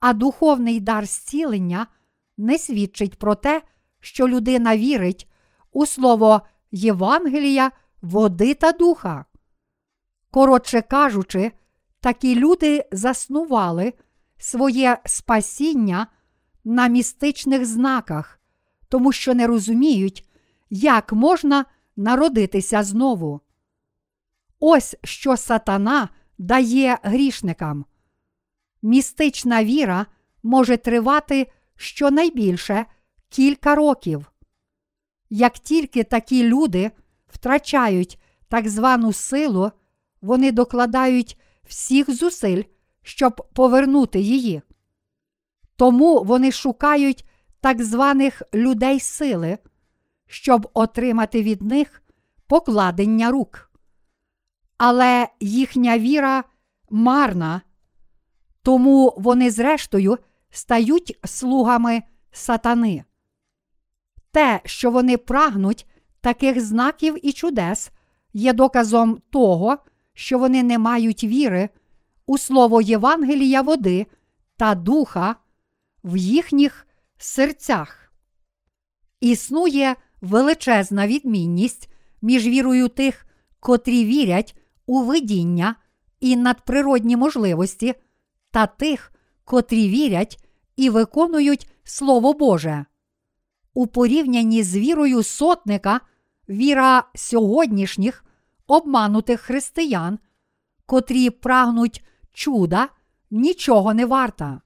а 0.00 0.12
духовний 0.12 0.80
дар 0.80 1.06
зцілення 1.06 1.86
не 2.38 2.58
свідчить 2.58 3.18
про 3.18 3.34
те, 3.34 3.62
що 4.00 4.28
людина 4.28 4.76
вірить 4.76 5.28
у 5.72 5.86
слово 5.86 6.42
Євангелія, 6.72 7.72
води 8.02 8.54
та 8.54 8.72
духа. 8.72 9.24
Коротше 10.30 10.82
кажучи, 10.82 11.52
такі 12.00 12.36
люди 12.36 12.84
заснували 12.92 13.92
своє 14.38 14.98
спасіння 15.06 16.06
на 16.64 16.88
містичних 16.88 17.66
знаках, 17.66 18.40
тому 18.88 19.12
що 19.12 19.34
не 19.34 19.46
розуміють, 19.46 20.28
як 20.70 21.12
можна 21.12 21.64
народитися 21.96 22.82
знову. 22.82 23.40
Ось 24.60 24.96
що 25.04 25.36
сатана 25.36 26.08
дає 26.38 26.98
грішникам. 27.02 27.84
Містична 28.82 29.64
віра 29.64 30.06
може 30.42 30.76
тривати 30.76 31.52
щонайбільше 31.76 32.86
кілька 33.28 33.74
років. 33.74 34.32
Як 35.30 35.58
тільки 35.58 36.04
такі 36.04 36.44
люди 36.44 36.90
втрачають 37.28 38.20
так 38.48 38.68
звану 38.68 39.12
силу, 39.12 39.70
вони 40.22 40.52
докладають 40.52 41.38
всіх 41.64 42.10
зусиль, 42.10 42.62
щоб 43.02 43.48
повернути 43.52 44.20
її. 44.20 44.62
Тому 45.76 46.22
вони 46.24 46.52
шукають 46.52 47.24
так 47.60 47.82
званих 47.82 48.42
людей 48.54 49.00
сили, 49.00 49.58
щоб 50.26 50.70
отримати 50.74 51.42
від 51.42 51.62
них 51.62 52.02
покладення 52.46 53.30
рук. 53.30 53.70
Але 54.78 55.28
їхня 55.40 55.98
віра 55.98 56.44
марна, 56.90 57.62
тому 58.62 59.14
вони, 59.18 59.50
зрештою, 59.50 60.18
стають 60.50 61.18
слугами 61.24 62.02
сатани. 62.32 63.04
Те, 64.32 64.60
що 64.64 64.90
вони 64.90 65.16
прагнуть 65.16 65.86
таких 66.20 66.60
знаків 66.60 67.26
і 67.26 67.32
чудес, 67.32 67.90
є 68.32 68.52
доказом 68.52 69.22
того, 69.30 69.78
що 70.14 70.38
вони 70.38 70.62
не 70.62 70.78
мають 70.78 71.24
віри 71.24 71.68
у 72.26 72.38
слово 72.38 72.80
Євангелія 72.80 73.62
води 73.62 74.06
та 74.56 74.74
духа 74.74 75.36
в 76.04 76.16
їхніх 76.16 76.86
серцях. 77.18 78.12
Існує 79.20 79.96
величезна 80.20 81.06
відмінність 81.06 81.88
між 82.22 82.46
вірою 82.46 82.88
тих, 82.88 83.26
котрі 83.60 84.04
вірять 84.04 84.56
у 84.86 85.02
видіння 85.02 85.74
і 86.20 86.36
надприродні 86.36 87.16
можливості, 87.16 87.94
та 88.50 88.66
тих, 88.66 89.12
котрі 89.44 89.88
вірять 89.88 90.44
і 90.76 90.90
виконують 90.90 91.70
Слово 91.84 92.32
Боже. 92.32 92.84
У 93.74 93.86
порівнянні 93.86 94.62
з 94.62 94.76
вірою 94.76 95.22
сотника, 95.22 96.00
віра 96.48 97.04
сьогоднішніх 97.14 98.24
обманутих 98.66 99.40
християн, 99.40 100.18
котрі 100.86 101.30
прагнуть 101.30 102.04
чуда, 102.32 102.88
нічого 103.30 103.94
не 103.94 104.06
варта. 104.06 104.60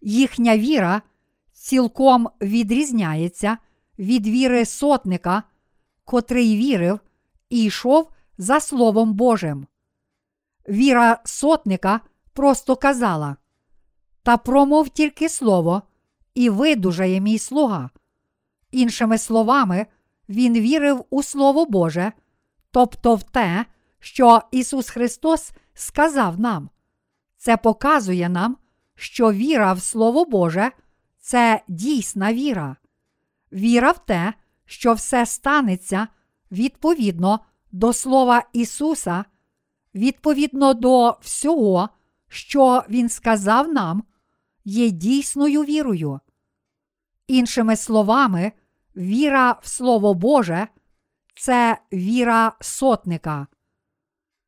Їхня 0.00 0.58
віра 0.58 1.02
цілком 1.52 2.28
відрізняється 2.40 3.58
від 3.98 4.26
віри 4.26 4.64
сотника, 4.64 5.42
котрий 6.04 6.56
вірив 6.56 7.00
і 7.50 7.64
йшов 7.64 8.10
за 8.38 8.60
Словом 8.60 9.14
Божим. 9.14 9.66
Віра 10.68 11.20
сотника 11.24 12.00
просто 12.32 12.76
казала 12.76 13.36
Та 14.22 14.36
промов 14.36 14.88
тільки 14.88 15.28
слово, 15.28 15.82
і 16.34 16.50
видужає 16.50 17.20
мій 17.20 17.38
слуга. 17.38 17.90
Іншими 18.70 19.18
словами, 19.18 19.86
він 20.28 20.54
вірив 20.54 21.04
у 21.10 21.22
Слово 21.22 21.66
Боже, 21.66 22.12
тобто 22.70 23.14
в 23.14 23.22
те, 23.22 23.66
що 24.00 24.42
Ісус 24.50 24.90
Христос 24.90 25.52
сказав 25.74 26.40
нам. 26.40 26.70
Це 27.36 27.56
показує 27.56 28.28
нам, 28.28 28.56
що 28.94 29.32
віра 29.32 29.72
в 29.72 29.82
Слово 29.82 30.24
Боже 30.24 30.72
це 31.18 31.62
дійсна 31.68 32.32
віра. 32.32 32.76
Віра 33.52 33.92
в 33.92 34.06
те, 34.06 34.34
що 34.64 34.92
все 34.92 35.26
станеться 35.26 36.08
відповідно 36.52 37.40
до 37.72 37.92
Слова 37.92 38.42
Ісуса, 38.52 39.24
відповідно 39.94 40.74
до 40.74 41.18
всього, 41.20 41.88
що 42.28 42.84
Він 42.88 43.08
сказав 43.08 43.72
нам, 43.72 44.02
є 44.64 44.90
дійсною 44.90 45.62
вірою. 45.62 46.20
Іншими 47.30 47.76
словами, 47.76 48.52
віра 48.96 49.56
в 49.62 49.68
Слово 49.68 50.14
Боже 50.14 50.68
це 51.36 51.78
віра 51.92 52.52
сотника. 52.60 53.46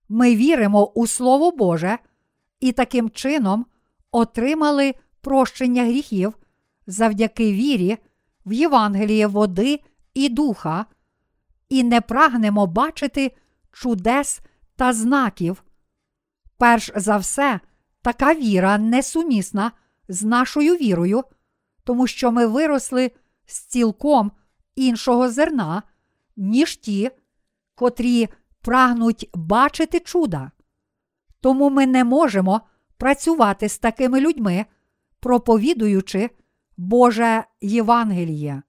Ми 0.09 0.37
віримо 0.37 0.87
у 0.87 1.07
Слово 1.07 1.51
Боже 1.51 1.99
і 2.61 2.73
таким 2.73 3.11
чином 3.11 3.67
отримали 4.11 4.95
прощення 5.21 5.85
гріхів 5.85 6.39
завдяки 6.87 7.53
вірі 7.53 7.99
в 8.47 8.53
Євангеліє 8.53 9.27
води 9.27 9.81
і 10.15 10.29
духа, 10.29 10.87
і 11.69 11.83
не 11.83 12.01
прагнемо 12.01 12.67
бачити 12.67 13.37
чудес 13.73 14.41
та 14.77 14.93
знаків. 14.93 15.65
Перш 16.59 16.91
за 16.97 17.17
все, 17.17 17.61
така 18.03 18.35
віра 18.35 18.79
несумісна 18.79 19.73
з 20.09 20.23
нашою 20.23 20.75
вірою, 20.75 21.25
тому 21.85 22.07
що 22.07 22.33
ми 22.33 22.47
виросли 22.47 23.11
з 23.47 23.61
цілком 23.61 24.33
іншого 24.75 25.29
зерна, 25.29 25.83
ніж 26.37 26.77
ті, 26.77 27.11
котрі 27.75 28.29
прагнуть 28.61 29.31
бачити 29.35 30.01
чуда. 30.01 30.51
Тому 31.41 31.71
ми 31.71 31.87
не 31.87 32.05
можемо 32.05 32.61
працювати 32.97 33.69
з 33.69 33.79
такими 33.79 34.21
людьми, 34.21 34.67
проповідуючи 35.21 36.31
Боже 36.77 37.45
Євангеліє. 37.61 38.63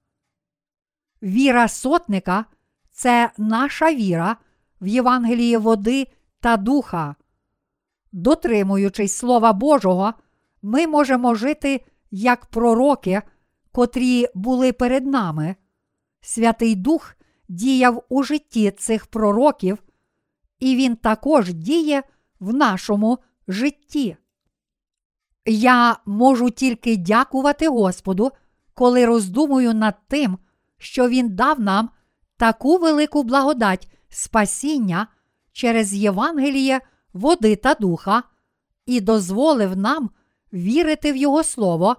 Віра 1.23 1.67
сотника 1.67 2.45
це 2.91 3.31
наша 3.37 3.93
віра 3.93 4.37
в 4.81 4.87
Євангеліє 4.87 5.57
води 5.57 6.07
та 6.39 6.57
духа. 6.57 7.15
Дотримуючись 8.11 9.15
Слова 9.15 9.53
Божого, 9.53 10.13
ми 10.61 10.87
можемо 10.87 11.35
жити 11.35 11.85
як 12.15 12.45
пророки, 12.45 13.21
котрі 13.71 14.27
були 14.35 14.73
перед 14.73 15.05
нами. 15.05 15.55
Святий 16.21 16.75
Дух 16.75 17.15
діяв 17.49 18.03
у 18.09 18.23
житті 18.23 18.71
цих 18.71 19.05
пророків, 19.05 19.83
і 20.59 20.75
він 20.75 20.95
також 20.95 21.53
діє 21.53 22.03
в 22.39 22.53
нашому 22.53 23.19
житті. 23.47 24.17
Я 25.45 25.97
можу 26.05 26.49
тільки 26.49 26.97
дякувати 26.97 27.67
Господу, 27.67 28.31
коли 28.73 29.05
роздумую 29.05 29.73
над 29.73 29.95
тим, 30.07 30.37
що 30.77 31.09
Він 31.09 31.35
дав 31.35 31.59
нам 31.59 31.89
таку 32.37 32.77
велику 32.77 33.23
благодать 33.23 33.91
спасіння 34.09 35.07
через 35.51 35.93
Євангеліє, 35.93 36.81
води 37.13 37.55
та 37.55 37.73
духа, 37.73 38.23
і 38.85 39.01
дозволив 39.01 39.77
нам 39.77 40.09
вірити 40.53 41.11
в 41.11 41.15
Його 41.15 41.43
Слово 41.43 41.95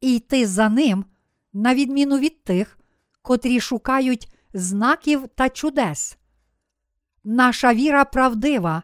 і 0.00 0.16
йти 0.16 0.46
за 0.46 0.68
ним, 0.68 1.04
на 1.52 1.74
відміну 1.74 2.18
від 2.18 2.44
тих, 2.44 2.78
котрі 3.22 3.60
шукають 3.60 4.28
знаків 4.54 5.28
та 5.34 5.48
чудес. 5.48 6.18
Наша 7.24 7.74
віра 7.74 8.04
правдива, 8.04 8.82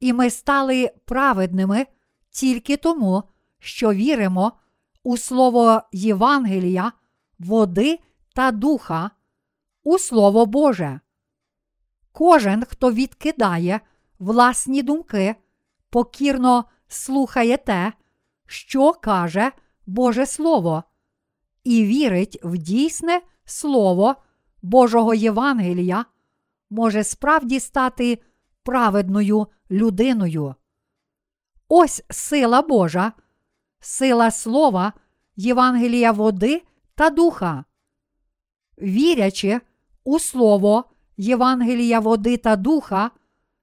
і 0.00 0.12
ми 0.12 0.30
стали 0.30 0.92
праведними 1.04 1.86
тільки 2.30 2.76
тому, 2.76 3.22
що 3.58 3.92
віримо 3.92 4.52
у 5.02 5.16
слово 5.16 5.82
Євангелія, 5.92 6.92
води 7.38 7.98
та 8.34 8.50
духа, 8.50 9.10
у 9.82 9.98
Слово 9.98 10.46
Боже. 10.46 11.00
Кожен, 12.12 12.64
хто 12.64 12.92
відкидає 12.92 13.80
власні 14.18 14.82
думки, 14.82 15.34
покірно 15.90 16.64
слухає 16.88 17.56
те, 17.56 17.92
що 18.50 18.92
каже 18.92 19.52
Боже 19.86 20.26
Слово, 20.26 20.84
і 21.64 21.84
вірить 21.84 22.38
в 22.42 22.56
дійсне 22.56 23.20
Слово 23.44 24.16
Божого 24.62 25.14
Євангелія, 25.14 26.04
може 26.70 27.04
справді 27.04 27.60
стати 27.60 28.18
праведною 28.62 29.46
людиною. 29.70 30.54
Ось 31.68 32.02
сила 32.10 32.62
Божа, 32.62 33.12
сила 33.80 34.30
слова, 34.30 34.92
Євангелія 35.36 36.12
води 36.12 36.62
та 36.94 37.10
духа. 37.10 37.64
Вірячи 38.82 39.60
у 40.04 40.18
Слово 40.18 40.84
Євангелія 41.16 42.00
води 42.00 42.36
та 42.36 42.56
духа, 42.56 43.10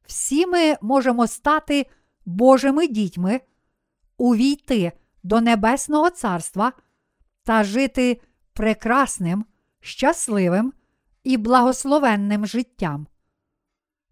всі 0.05 0.45
ми 0.45 0.75
можемо 0.81 1.27
стати 1.27 1.85
Божими 2.25 2.87
дітьми, 2.87 3.41
увійти 4.17 4.91
до 5.23 5.41
Небесного 5.41 6.09
Царства 6.09 6.73
та 7.43 7.63
жити 7.63 8.21
прекрасним, 8.53 9.45
щасливим 9.79 10.73
і 11.23 11.37
благословенним 11.37 12.45
життям. 12.45 13.07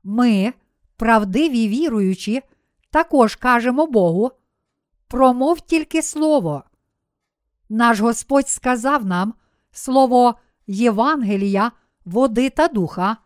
Ми, 0.04 0.54
правдиві 0.98 1.68
віруючі, 1.68 2.42
також 2.90 3.36
кажемо 3.36 3.88
Богу, 3.88 4.32
промов 5.08 5.62
тільки 5.62 6.02
Слово. 6.02 6.64
Наш 7.70 8.00
Господь 8.00 8.48
сказав 8.48 9.06
нам 9.06 9.34
слово 9.72 10.36
Євангелія, 10.68 11.72
води 12.06 12.50
та 12.50 12.68
духа, 12.68 13.18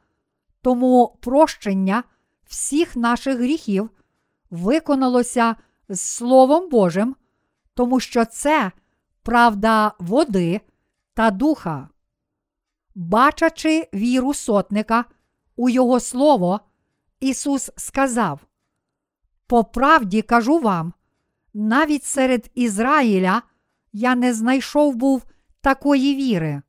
тому 0.62 1.18
прощення 1.22 2.04
всіх 2.48 2.96
наших 2.96 3.38
гріхів 3.38 3.90
виконалося 4.50 5.56
з 5.90 6.02
Словом 6.02 6.70
Божим, 6.70 7.16
тому 7.74 8.00
що 8.00 8.26
це 8.26 8.72
правда 9.24 9.92
води 10.00 10.62
та 11.14 11.32
духа. 11.32 11.90
Бачачи 12.96 13.90
віру 13.94 14.34
сотника 14.34 15.06
у 15.56 15.70
Його 15.70 16.00
Слово, 16.00 16.60
Ісус 17.20 17.72
сказав: 17.78 18.40
По 19.48 19.64
правді 19.64 20.22
кажу 20.22 20.60
вам, 20.60 20.94
навіть 21.54 22.04
серед 22.04 22.52
Ізраїля 22.56 23.42
я 23.94 24.16
не 24.16 24.34
знайшов 24.34 24.96
був 24.96 25.24
такої 25.62 26.16
віри. 26.16 26.62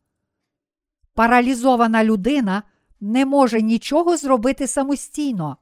Паралізована 1.14 2.04
людина 2.04 2.62
не 3.00 3.26
може 3.26 3.62
нічого 3.62 4.16
зробити 4.16 4.66
самостійно, 4.66 5.56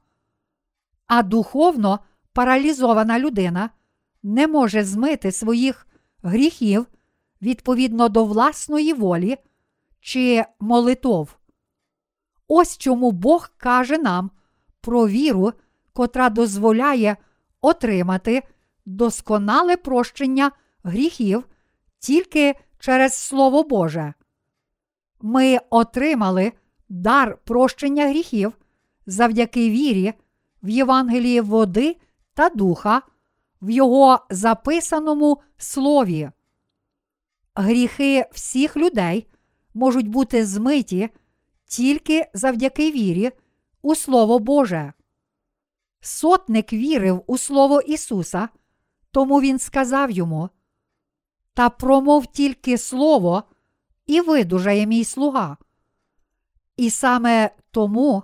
а 1.07 1.23
духовно 1.23 1.99
паралізована 2.33 3.19
людина 3.19 3.69
не 4.23 4.47
може 4.47 4.83
змити 4.83 5.31
своїх 5.31 5.87
гріхів 6.23 6.85
відповідно 7.41 8.09
до 8.09 8.25
власної 8.25 8.93
волі 8.93 9.37
чи 9.99 10.45
молитов. 10.59 11.37
Ось 12.47 12.77
чому 12.77 13.11
Бог 13.11 13.49
каже 13.57 13.97
нам 13.97 14.31
про 14.81 15.07
віру, 15.07 15.53
котра 15.93 16.29
дозволяє 16.29 17.17
отримати 17.61 18.43
досконале 18.85 19.77
прощення 19.77 20.51
гріхів 20.83 21.43
тільки 21.99 22.55
через 22.79 23.13
Слово 23.13 23.63
Боже. 23.63 24.13
Ми 25.21 25.57
отримали 25.69 26.51
дар 26.89 27.37
прощення 27.43 28.07
гріхів 28.07 28.53
завдяки 29.05 29.69
вірі 29.69 30.13
в 30.63 30.69
Євангелії 30.69 31.41
води 31.41 31.97
та 32.39 32.49
духа, 32.49 33.01
в 33.61 33.69
Його 33.69 34.19
записаному 34.29 35.41
слові. 35.57 36.31
Гріхи 37.55 38.25
всіх 38.31 38.77
людей 38.77 39.27
можуть 39.73 40.07
бути 40.07 40.45
змиті 40.45 41.09
тільки 41.65 42.25
завдяки 42.33 42.91
вірі 42.91 43.31
у 43.81 43.95
Слово 43.95 44.39
Боже. 44.39 44.93
Сотник 46.01 46.73
вірив 46.73 47.23
у 47.27 47.37
Слово 47.37 47.81
Ісуса, 47.81 48.49
тому 49.11 49.41
Він 49.41 49.59
сказав 49.59 50.11
йому: 50.11 50.49
Та 51.53 51.69
промов 51.69 52.27
тільки 52.27 52.77
Слово, 52.77 53.43
і 54.05 54.21
видужає 54.21 54.85
мій 54.85 55.03
слуга. 55.03 55.57
І 56.77 56.89
саме 56.89 57.49
тому 57.71 58.23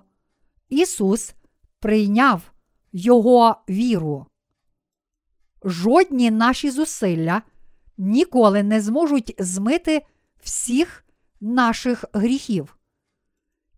Ісус 0.70 1.34
прийняв 1.80 2.55
Його 2.98 3.56
віру. 3.70 4.26
Жодні 5.64 6.32
наші 6.32 6.70
зусилля 6.70 7.42
ніколи 7.98 8.64
не 8.64 8.82
зможуть 8.82 9.36
змити 9.40 10.06
всіх 10.44 11.06
наших 11.42 12.06
гріхів. 12.14 12.78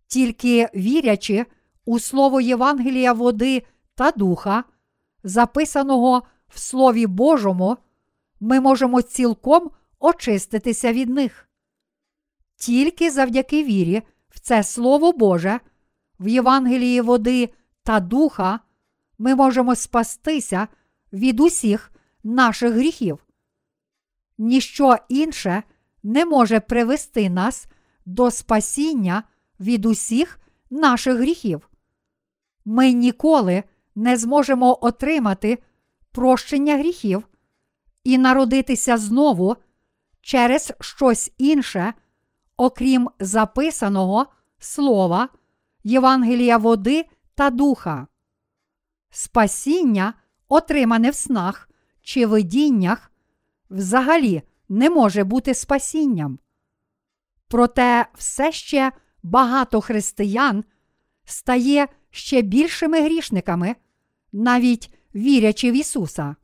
Тільки 0.06 0.68
вірячи 0.74 1.46
у 1.84 1.98
слово 1.98 2.40
Євангелія 2.40 3.12
води 3.12 3.62
та 3.94 4.10
духа, 4.10 4.64
записаного 5.22 6.22
в 6.48 6.58
Слові 6.58 7.06
Божому, 7.06 7.76
ми 8.40 8.60
можемо 8.60 9.02
цілком 9.02 9.70
очиститися 9.98 10.92
від 10.92 11.08
них. 11.08 11.48
Тільки 12.56 13.10
завдяки 13.10 13.64
вірі 13.64 14.02
в 14.28 14.40
це 14.40 14.62
Слово 14.62 15.12
Боже, 15.12 15.60
в 16.20 16.28
Євангелії 16.28 17.00
води 17.00 17.48
та 17.82 18.00
духа, 18.00 18.60
ми 19.18 19.34
можемо 19.34 19.74
спастися 19.74 20.68
від 21.12 21.40
усіх 21.40 21.92
наших 22.24 22.72
гріхів. 22.72 23.24
Ніщо 24.38 24.96
інше 25.08 25.62
не 26.02 26.24
може 26.24 26.60
привести 26.60 27.30
нас 27.30 27.66
до 28.06 28.30
спасіння 28.30 29.22
від 29.60 29.86
усіх 29.86 30.40
наших 30.70 31.16
гріхів. 31.16 31.68
Ми 32.64 32.92
ніколи 32.92 33.62
не 33.94 34.16
зможемо 34.16 34.78
отримати 34.80 35.58
прощення 36.12 36.76
гріхів 36.76 37.28
і 38.04 38.18
народитися 38.18 38.96
знову 38.96 39.56
через 40.20 40.72
щось 40.80 41.32
інше, 41.38 41.94
окрім 42.56 43.10
записаного 43.20 44.26
слова, 44.58 45.28
Євангелія 45.84 46.56
води 46.56 47.04
та 47.34 47.50
духа. 47.50 48.06
Спасіння, 49.10 50.14
отримане 50.48 51.10
в 51.10 51.14
снах 51.14 51.68
чи 52.02 52.26
видіннях, 52.26 53.12
взагалі 53.70 54.42
не 54.68 54.90
може 54.90 55.24
бути 55.24 55.54
спасінням. 55.54 56.38
Проте 57.48 58.06
все 58.14 58.52
ще 58.52 58.92
багато 59.22 59.80
християн 59.80 60.64
стає 61.24 61.88
ще 62.10 62.42
більшими 62.42 63.02
грішниками, 63.02 63.76
навіть 64.32 64.94
вірячи 65.14 65.70
в 65.70 65.74
Ісуса. 65.74 66.36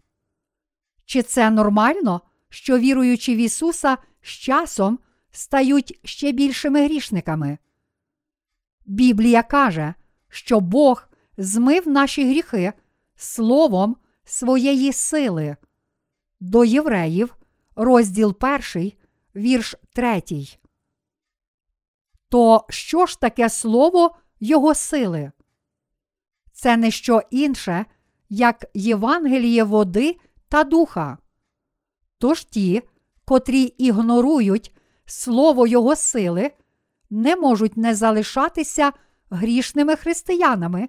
Чи 1.05 1.23
це 1.23 1.51
нормально, 1.51 2.21
що 2.49 2.79
віруючи 2.79 3.35
в 3.35 3.39
Ісуса 3.39 3.99
з 4.23 4.29
часом 4.29 4.99
стають 5.31 6.01
ще 6.05 6.33
більшими 6.33 6.85
грішниками? 6.85 7.59
Біблія 8.87 9.43
каже, 9.43 9.95
що 10.29 10.61
Бог 10.61 11.09
змив 11.37 11.89
наші 11.89 12.29
гріхи 12.29 12.73
словом 13.17 13.97
своєї 14.25 14.93
сили. 14.93 15.57
До 16.41 16.65
євреїв, 16.65 17.37
розділ 17.77 18.37
1, 18.75 18.93
вірш 19.37 19.75
3. 19.93 20.23
То 22.29 22.65
що 22.69 23.07
ж 23.07 23.21
таке 23.21 23.49
слово 23.49 24.17
Його 24.41 24.75
сили? 24.75 25.33
Це 26.53 26.77
не 26.77 26.91
що 26.91 27.23
інше, 27.31 27.85
як 28.29 28.65
Євангеліє 28.75 29.65
води 29.65 30.17
та 30.49 30.65
духа. 30.65 31.19
Тож 32.19 32.45
ті, 32.45 32.83
котрі 33.25 33.63
ігнорують 33.63 34.73
слово 35.07 35.67
Його 35.67 35.97
сили, 35.97 36.51
не 37.11 37.37
можуть 37.37 37.77
не 37.77 37.95
залишатися 37.95 38.93
грішними 39.31 39.97
християнами, 39.97 40.89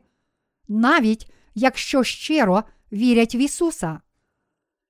навіть 0.67 1.31
якщо 1.55 2.03
щиро 2.03 2.63
вірять 2.91 3.35
в 3.35 3.37
Ісуса. 3.37 3.99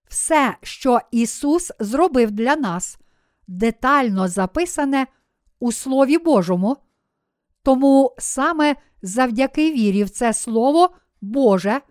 Все, 0.08 0.58
що 0.62 1.00
Ісус 1.12 1.72
зробив 1.80 2.32
для 2.32 2.56
нас, 2.56 2.98
детально 3.48 4.28
записане 4.28 5.08
у 5.60 5.72
Слові 5.72 6.18
Божому, 6.18 6.78
тому 7.64 8.16
саме 8.18 8.76
завдяки 9.02 9.72
вірі 9.72 10.04
в 10.04 10.10
це 10.10 10.34
Слово 10.34 10.90
Боже 11.22 11.82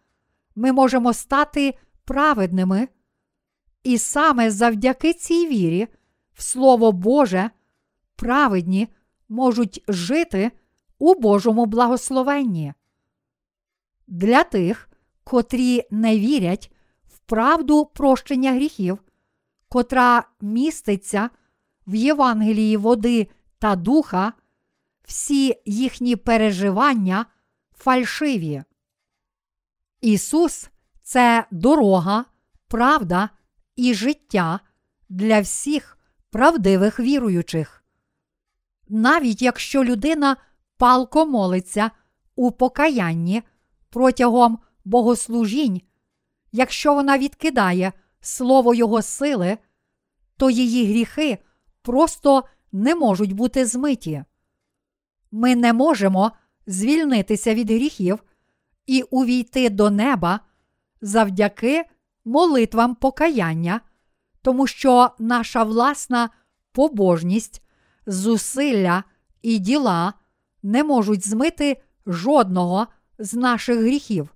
ми 0.54 0.72
можемо 0.72 1.12
стати 1.12 1.78
праведними, 2.04 2.88
і 3.82 3.98
саме 3.98 4.50
завдяки 4.50 5.12
цій 5.12 5.46
вірі 5.46 5.88
в 6.32 6.42
Слово 6.42 6.92
Боже 6.92 7.50
праведні 8.16 8.88
можуть 9.28 9.84
жити 9.88 10.50
у 10.98 11.14
Божому 11.14 11.66
благословенні. 11.66 12.74
Для 14.06 14.44
тих, 14.44 14.88
котрі 15.24 15.82
не 15.90 16.18
вірять 16.18 16.72
в 17.06 17.18
правду 17.18 17.86
прощення 17.86 18.52
гріхів, 18.52 18.98
котра 19.68 20.24
міститься 20.40 21.30
в 21.86 21.94
Євангелії 21.94 22.76
води 22.76 23.28
та 23.58 23.76
духа, 23.76 24.32
всі 25.02 25.62
їхні 25.64 26.16
переживання 26.16 27.26
фальшиві. 27.76 28.62
Ісус 30.00 30.70
це 31.02 31.46
дорога, 31.50 32.24
правда 32.68 33.30
і 33.76 33.94
життя 33.94 34.60
для 35.08 35.40
всіх 35.40 35.98
правдивих 36.30 37.00
віруючих. 37.00 37.84
Навіть 38.88 39.42
якщо 39.42 39.84
людина 39.84 40.36
палко 40.76 41.26
молиться 41.26 41.90
у 42.36 42.52
покаянні 42.52 43.42
протягом 43.94 44.58
богослужінь, 44.84 45.80
якщо 46.52 46.94
вона 46.94 47.18
відкидає 47.18 47.92
слово 48.20 48.74
Його 48.74 49.02
сили, 49.02 49.58
то 50.36 50.50
її 50.50 50.86
гріхи 50.86 51.38
просто 51.82 52.44
не 52.72 52.94
можуть 52.94 53.32
бути 53.32 53.66
змиті. 53.66 54.24
Ми 55.32 55.56
не 55.56 55.72
можемо 55.72 56.32
звільнитися 56.66 57.54
від 57.54 57.70
гріхів 57.70 58.24
і 58.86 59.02
увійти 59.02 59.70
до 59.70 59.90
неба 59.90 60.40
завдяки 61.00 61.84
молитвам 62.24 62.94
покаяння, 62.94 63.80
тому 64.42 64.66
що 64.66 65.10
наша 65.18 65.62
власна 65.62 66.30
побожність, 66.72 67.62
зусилля 68.06 69.04
і 69.42 69.58
діла 69.58 70.14
не 70.62 70.84
можуть 70.84 71.28
змити 71.28 71.82
жодного 72.06 72.86
з 73.18 73.34
наших 73.34 73.78
гріхів. 73.78 74.34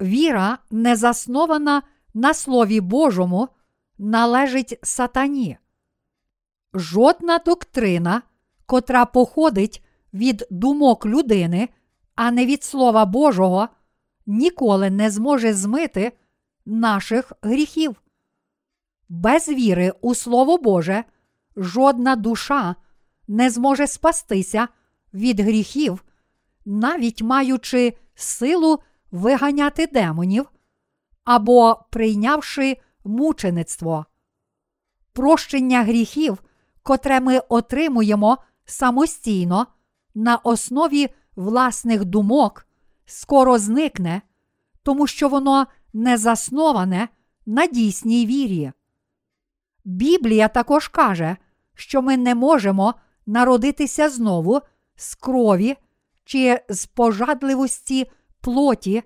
Віра, 0.00 0.58
не 0.70 0.96
заснована 0.96 1.82
на 2.14 2.34
Слові 2.34 2.80
Божому, 2.80 3.48
належить 3.98 4.78
сатані. 4.82 5.58
Жодна 6.74 7.38
доктрина, 7.38 8.22
котра 8.66 9.04
походить 9.04 9.84
від 10.14 10.46
думок 10.50 11.06
людини, 11.06 11.68
а 12.14 12.30
не 12.30 12.46
від 12.46 12.64
Слова 12.64 13.04
Божого, 13.04 13.68
ніколи 14.26 14.90
не 14.90 15.10
зможе 15.10 15.54
змити 15.54 16.12
наших 16.66 17.32
гріхів. 17.42 18.02
Без 19.08 19.48
віри 19.48 19.92
у 20.00 20.14
Слово 20.14 20.58
Боже 20.58 21.04
жодна 21.56 22.16
душа 22.16 22.74
не 23.28 23.50
зможе 23.50 23.86
спастися 23.86 24.68
від 25.14 25.40
гріхів, 25.40 26.04
навіть 26.68 27.22
маючи 27.22 27.96
силу 28.14 28.78
виганяти 29.10 29.86
демонів 29.86 30.50
або 31.24 31.84
прийнявши 31.90 32.76
мучеництво. 33.04 34.06
Прощення 35.12 35.82
гріхів, 35.82 36.42
котре 36.82 37.20
ми 37.20 37.38
отримуємо 37.38 38.38
самостійно 38.64 39.66
на 40.14 40.36
основі 40.36 41.08
власних 41.36 42.04
думок, 42.04 42.66
скоро 43.06 43.58
зникне, 43.58 44.22
тому 44.82 45.06
що 45.06 45.28
воно 45.28 45.66
не 45.92 46.16
засноване 46.18 47.08
на 47.46 47.66
дійсній 47.66 48.26
вірі. 48.26 48.72
Біблія 49.84 50.48
також 50.48 50.88
каже, 50.88 51.36
що 51.74 52.02
ми 52.02 52.16
не 52.16 52.34
можемо 52.34 52.94
народитися 53.26 54.08
знову 54.08 54.60
з 54.96 55.14
крові 55.14 55.76
чи 56.28 56.60
з 56.68 56.86
пожадливості 56.86 58.10
плоті, 58.40 59.02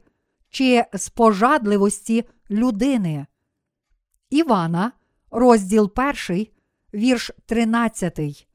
чи 0.51 0.85
з 0.93 1.09
пожадливості 1.09 2.25
людини. 2.51 3.27
Івана, 4.31 4.93
розділ 5.31 5.93
1, 6.29 6.47
вірш 6.95 7.31
13. 7.47 8.49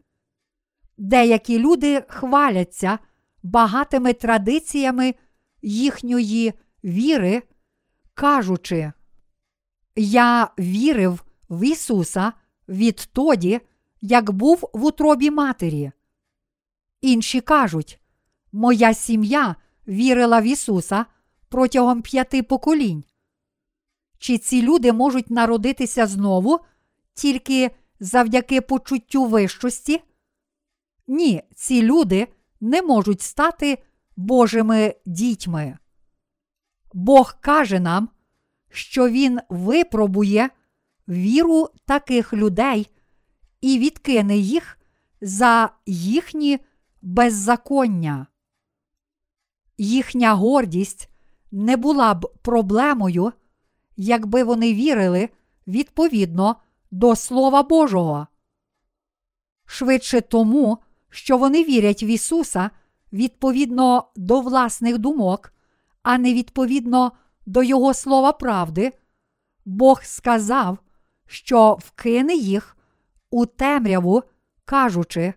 Деякі 0.97 1.60
люди 1.60 2.03
хваляться 2.08 2.99
багатими 3.43 4.13
традиціями 4.13 5.15
їхньої 5.62 6.53
віри, 6.84 7.43
кажучи, 8.13 8.91
Я 9.95 10.51
вірив 10.60 11.23
в 11.49 11.67
Ісуса 11.67 12.34
відтоді, 12.69 13.62
як 14.01 14.32
був 14.32 14.69
в 14.73 14.86
утробі 14.86 15.32
матері. 15.32 15.91
Інші 17.01 17.41
кажуть, 17.41 17.99
Моя 18.58 18.93
сім'я 18.93 19.56
вірила 19.88 20.41
в 20.41 20.43
Ісуса 20.43 21.06
протягом 21.50 22.02
п'яти 22.02 22.43
поколінь. 22.43 23.04
Чи 24.20 24.38
ці 24.38 24.62
люди 24.62 24.93
можуть 24.93 25.30
народитися 25.30 26.08
знову 26.08 26.60
тільки 27.13 27.72
завдяки 28.00 28.62
почуттю 28.62 29.26
вищості? 29.26 30.02
Ні, 31.08 31.43
ці 31.56 31.82
люди 31.82 32.28
не 32.62 32.82
можуть 32.82 33.22
стати 33.22 33.84
Божими 34.15 34.96
дітьми. 35.06 35.78
Бог 36.93 37.36
каже 37.41 37.80
нам, 37.80 38.10
що 38.70 39.10
Він 39.10 39.39
випробує 39.50 40.50
віру 41.08 41.70
таких 41.86 42.34
людей 42.34 42.89
і 43.62 43.80
відкине 43.80 44.38
їх 44.38 44.78
за 45.22 45.70
їхні 45.86 46.60
беззаконня. 47.02 48.28
Їхня 49.77 50.33
гордість 50.33 51.09
не 51.51 51.77
була 51.77 52.13
б 52.13 52.33
проблемою, 52.41 53.33
якби 53.97 54.43
вони 54.43 54.73
вірили 54.73 55.29
відповідно 55.67 56.55
до 56.91 57.15
Слова 57.15 57.63
Божого. 57.63 58.27
Швидше 59.65 60.21
тому, 60.21 60.77
що 61.09 61.37
вони 61.37 61.63
вірять 61.63 62.03
в 62.03 62.05
Ісуса 62.05 62.69
відповідно 63.13 64.07
до 64.15 64.41
власних 64.41 64.97
думок, 64.97 65.53
а 66.03 66.17
не 66.17 66.33
відповідно 66.33 67.11
до 67.45 67.63
Його 67.63 67.93
слова 67.93 68.31
правди, 68.31 68.93
Бог 69.65 70.03
сказав, 70.03 70.77
що 71.27 71.73
вкине 71.73 72.35
їх 72.35 72.77
у 73.29 73.45
темряву, 73.45 74.23
кажучи: 74.65 75.33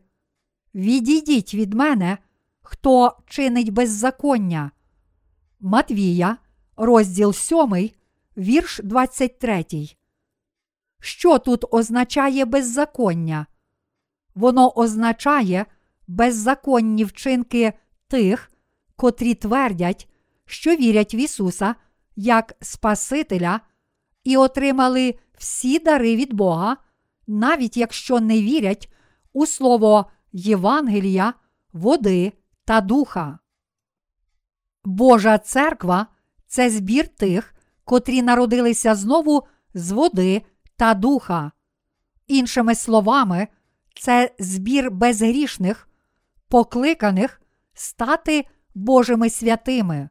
Відійдіть 0.75 1.55
від 1.55 1.75
мене, 1.75 2.19
хто 2.63 3.17
чинить 3.27 3.71
беззаконня. 3.71 4.71
Матвія, 5.61 6.37
розділ 6.77 7.33
7, 7.33 7.91
вірш 8.37 8.81
23. 8.85 9.65
Що 11.01 11.39
тут 11.39 11.65
означає 11.71 12.45
беззаконня? 12.45 13.47
Воно 14.35 14.71
означає 14.71 15.67
беззаконні 16.07 17.05
вчинки 17.05 17.73
тих, 18.09 18.51
котрі 18.97 19.35
твердять, 19.35 20.09
що 20.45 20.77
вірять 20.77 21.15
в 21.15 21.17
Ісуса 21.17 21.75
як 22.17 22.55
Спасителя 22.61 23.61
і 24.25 24.37
отримали 24.37 25.15
всі 25.39 25.79
дари 25.79 26.17
від 26.17 26.33
Бога, 26.33 26.77
навіть 27.27 27.77
якщо 27.77 28.21
не 28.21 28.43
вірять 28.43 28.93
у 29.33 29.47
слово 29.47 30.07
Євангелія, 30.33 31.35
води 31.73 32.33
та 32.71 32.81
духа. 32.81 33.39
Божа 34.85 35.39
церква 35.39 36.07
це 36.47 36.71
збір 36.71 37.09
тих, 37.09 37.55
котрі 37.85 38.23
народилися 38.23 38.95
знову 38.95 39.47
з 39.75 39.91
води 39.91 40.43
та 40.77 40.95
духа. 40.95 41.53
Іншими 42.27 42.75
словами, 42.75 43.49
це 43.95 44.35
збір 44.39 44.91
безгрішних, 44.91 45.89
покликаних 46.49 47.41
стати 47.75 48.47
Божими 48.75 49.31
святими. 49.31 50.09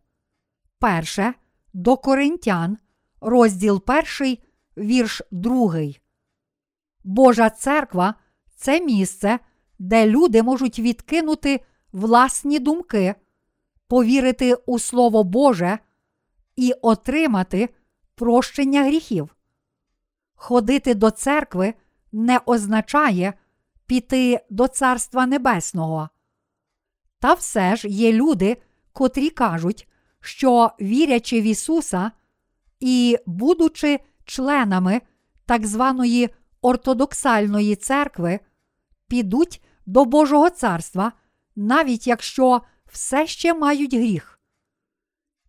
Перше 0.80 1.34
до 1.74 1.98
Коринтян, 1.98 2.78
розділ 3.22 3.86
перший, 3.86 4.44
вірш 4.78 5.22
другий. 5.32 6.02
Божа 7.04 7.50
церква 7.50 8.14
це 8.56 8.82
місце, 8.82 9.40
де 9.80 10.08
люди 10.08 10.44
можуть 10.44 10.80
відкинути 10.80 11.62
власні 11.92 12.60
думки, 12.60 13.16
повірити 13.88 14.54
у 14.54 14.80
Слово 14.80 15.24
Боже 15.24 15.80
і 16.56 16.74
отримати 16.82 17.70
прощення 18.16 18.84
гріхів. 18.84 19.36
Ходити 20.36 20.94
до 20.96 21.12
церкви 21.12 21.74
не 22.12 22.40
означає 22.46 23.34
піти 23.86 24.40
до 24.50 24.68
Царства 24.68 25.26
Небесного. 25.26 26.10
Та 27.20 27.34
все 27.34 27.76
ж 27.76 27.88
є 27.88 28.14
люди, 28.14 28.58
котрі 28.94 29.30
кажуть, 29.30 29.88
що 30.22 30.72
вірячи 30.82 31.42
в 31.42 31.44
Ісуса 31.44 32.12
і, 32.80 33.18
будучи 33.26 34.00
членами 34.26 35.02
так 35.46 35.68
званої 35.68 36.30
ортодоксальної 36.62 37.76
церкви, 37.76 38.40
підуть 39.08 39.64
до 39.86 40.06
Божого 40.06 40.50
царства, 40.50 41.12
навіть 41.60 42.08
якщо 42.08 42.62
все 42.86 43.28
ще 43.28 43.54
мають 43.54 43.94
гріх. 43.94 44.40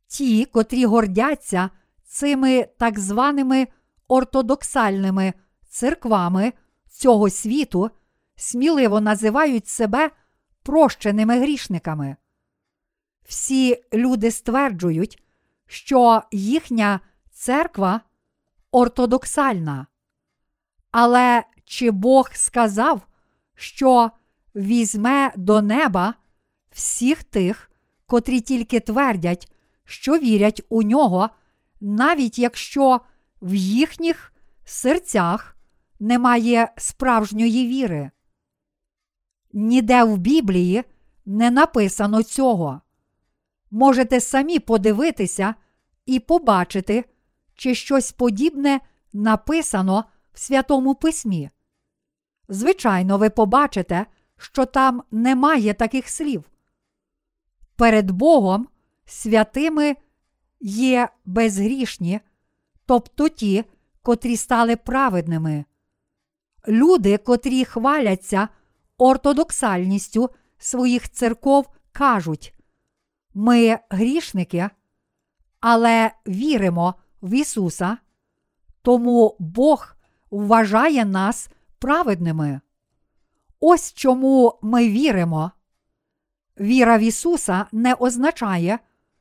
Ті, 0.06 0.44
котрі 0.44 0.84
гордяться 0.84 1.70
цими 2.04 2.68
так 2.78 2.98
званими 2.98 3.68
ортодоксальними 4.08 5.32
церквами 5.68 6.52
цього 6.88 7.30
світу, 7.30 7.90
сміливо 8.36 9.00
називають 9.00 9.68
себе 9.68 10.10
прощеними 10.62 11.40
грішниками. 11.40 12.16
Всі 13.24 13.84
люди 13.92 14.30
стверджують, 14.30 15.22
що 15.66 16.22
їхня 16.32 17.00
церква 17.30 18.00
ортодоксальна. 18.70 19.86
Але 20.90 21.44
чи 21.64 21.90
Бог 21.90 22.30
сказав, 22.32 23.06
що 23.54 24.10
візьме 24.54 25.32
до 25.36 25.62
неба 25.62 26.14
всіх 26.70 27.24
тих, 27.24 27.70
котрі 28.06 28.40
тільки 28.40 28.80
твердять, 28.80 29.52
що 29.84 30.18
вірять 30.18 30.62
у 30.68 30.82
нього, 30.82 31.30
навіть 31.80 32.38
якщо 32.38 33.00
в 33.42 33.54
їхніх 33.54 34.32
серцях 34.64 35.56
немає 36.00 36.72
справжньої 36.76 37.66
віри? 37.66 38.10
Ніде 39.52 40.04
в 40.04 40.18
Біблії 40.18 40.84
не 41.26 41.50
написано 41.50 42.22
цього. 42.22 42.80
Можете 43.70 44.20
самі 44.20 44.58
подивитися 44.58 45.54
і 46.06 46.20
побачити, 46.20 47.04
чи 47.54 47.74
щось 47.74 48.12
подібне 48.12 48.80
написано 49.12 50.04
в 50.32 50.38
Святому 50.38 50.94
Письмі. 50.94 51.50
Звичайно, 52.48 53.18
ви 53.18 53.30
побачите, 53.30 54.06
що 54.40 54.66
там 54.66 55.02
немає 55.10 55.74
таких 55.74 56.08
слів. 56.08 56.44
Перед 57.76 58.10
Богом 58.10 58.68
святими 59.04 59.96
є 60.60 61.08
безгрішні, 61.24 62.20
тобто 62.86 63.28
ті, 63.28 63.64
котрі 64.02 64.36
стали 64.36 64.76
праведними. 64.76 65.64
Люди, 66.68 67.18
котрі 67.18 67.64
хваляться 67.64 68.48
ортодоксальністю 68.98 70.30
своїх 70.58 71.10
церков, 71.10 71.68
кажуть: 71.92 72.54
ми 73.34 73.78
грішники, 73.90 74.70
але 75.60 76.10
віримо 76.26 76.94
в 77.22 77.34
Ісуса, 77.34 77.96
тому 78.82 79.36
Бог 79.38 79.96
вважає 80.30 81.04
нас 81.04 81.50
праведними. 81.78 82.60
Ось 83.60 83.92
чому 83.92 84.58
ми 84.62 84.88
віримо. 84.88 85.50
Віра 86.60 86.98
в 86.98 87.00
Ісуса 87.00 87.66
не 87.72 87.94
означає, 87.94 88.78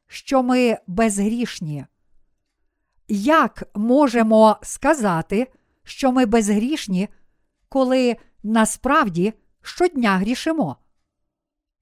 що 0.07 0.43
ми 0.43 0.77
безгрішні. 0.87 1.85
Як 3.07 3.63
можемо 3.75 4.57
сказати, 4.61 5.51
що 5.83 6.11
ми 6.11 6.25
безгрішні, 6.25 7.09
коли 7.69 8.17
насправді 8.43 9.33
щодня 9.61 10.17
грішимо? 10.17 10.75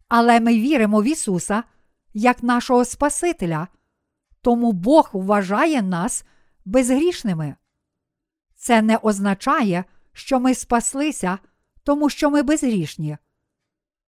Але 0.08 0.40
ми 0.40 0.54
віримо 0.54 1.02
в 1.02 1.06
Ісуса 1.06 1.64
як 2.14 2.44
нашого 2.44 2.86
Спасителя, 2.86 3.68
тому 4.42 4.72
Бог 4.72 5.10
вважає 5.14 5.82
нас 5.82 6.26
безгрішними. 6.66 7.56
Це 8.56 8.82
не 8.82 8.98
означає, 8.98 9.84
що 10.14 10.40
ми 10.40 10.54
спаслися, 10.54 11.40
тому 11.88 12.10
що 12.10 12.30
ми 12.30 12.44
безгрішні. 12.44 13.18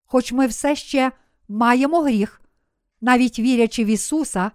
Хоч 0.04 0.32
ми 0.32 0.46
все 0.46 0.76
ще 0.76 1.12
маємо 1.48 2.00
гріх, 2.00 2.40
навіть 3.00 3.38
вірячи 3.38 3.84
в 3.84 3.86
Ісуса, 3.86 4.50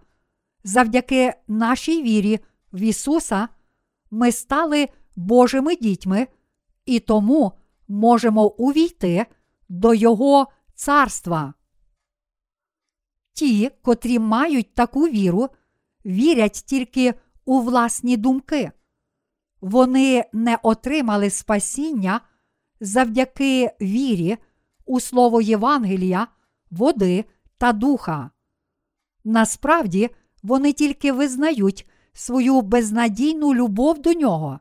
завдяки 0.63 1.33
нашій 1.47 2.03
вірі 2.03 2.39
в 2.73 2.81
Ісуса, 2.81 3.49
ми 4.11 4.31
стали 4.31 4.89
Божими 5.15 5.75
дітьми 5.75 6.27
і 6.85 6.99
тому 6.99 7.51
можемо 7.87 8.47
увійти 8.47 9.25
до 9.69 9.93
Його 9.93 10.47
царства. 10.75 11.53
Ті, 13.33 13.71
котрі 13.81 14.19
мають 14.19 14.75
таку 14.75 15.07
віру, 15.07 15.49
вірять 16.05 16.63
тільки 16.65 17.13
у 17.45 17.59
власні 17.59 18.17
думки. 18.17 18.71
Вони 19.61 20.25
не 20.33 20.57
отримали 20.63 21.29
спасіння 21.29 22.21
завдяки 22.79 23.71
вірі 23.81 24.37
у 24.85 24.99
слово 24.99 25.41
Євангелія, 25.41 26.27
води 26.71 27.25
та 27.57 27.73
духа. 27.73 28.31
Насправді, 29.23 30.09
вони 30.43 30.73
тільки 30.73 31.11
визнають 31.11 31.87
свою 32.13 32.61
безнадійну 32.61 33.53
любов 33.53 34.01
до 34.01 34.13
нього. 34.13 34.59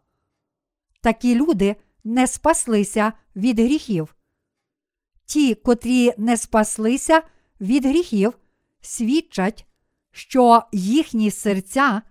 Такі 1.01 1.35
люди 1.35 1.77
не 2.05 2.27
спаслися 2.27 3.13
від 3.37 3.61
гріхів. 3.61 4.17
Ті, 5.25 5.55
котрі 5.55 6.13
не 6.19 6.37
спаслися 6.37 7.23
від 7.61 7.87
гріхів, 7.87 8.39
свідчать, 8.81 9.67
що 10.11 10.63
їхні 10.73 11.31
серця 11.31 12.03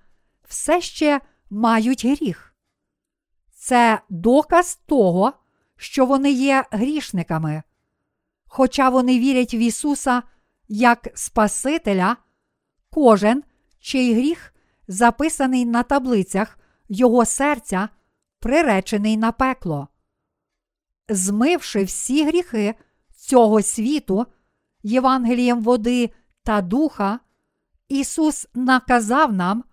все 0.47 0.81
ще 0.81 1.21
мають 1.49 2.05
гріх. 2.05 2.55
Це 3.51 4.01
доказ 4.09 4.79
того, 4.85 5.33
що 5.84 6.05
вони 6.05 6.31
є 6.31 6.65
грішниками. 6.71 7.63
Хоча 8.47 8.89
вони 8.89 9.19
вірять 9.19 9.53
в 9.53 9.55
Ісуса 9.55 10.23
як 10.67 11.07
Спасителя, 11.15 12.17
кожен, 12.89 13.43
чий 13.79 14.13
гріх 14.13 14.53
записаний 14.88 15.65
на 15.65 15.84
таблицях 15.84 16.59
Його 16.89 17.25
серця, 17.25 17.89
приречений 18.39 19.17
на 19.17 19.31
пекло. 19.31 19.88
Змивши 21.09 21.84
всі 21.84 22.25
гріхи 22.25 22.75
цього 23.15 23.61
світу, 23.61 24.25
Євангелієм 24.84 25.61
води 25.61 26.09
та 26.43 26.61
духа, 26.61 27.19
Ісус 27.88 28.47
наказав 28.53 29.34
нам 29.34 29.63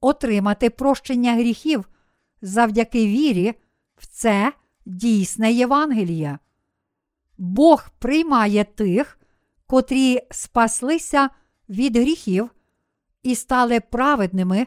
отримати 0.00 0.70
прощення 0.70 1.34
гріхів 1.34 1.88
завдяки 2.42 3.06
вірі 3.06 3.54
в 3.96 4.06
це 4.06 4.52
дійсне 4.86 5.52
Євангеліє. 5.52 6.38
Бог 7.38 7.90
приймає 7.98 8.64
тих, 8.64 9.18
котрі 9.66 10.20
спаслися 10.30 11.30
від 11.68 11.96
гріхів 11.96 12.50
і 13.22 13.34
стали 13.34 13.80
праведними 13.80 14.66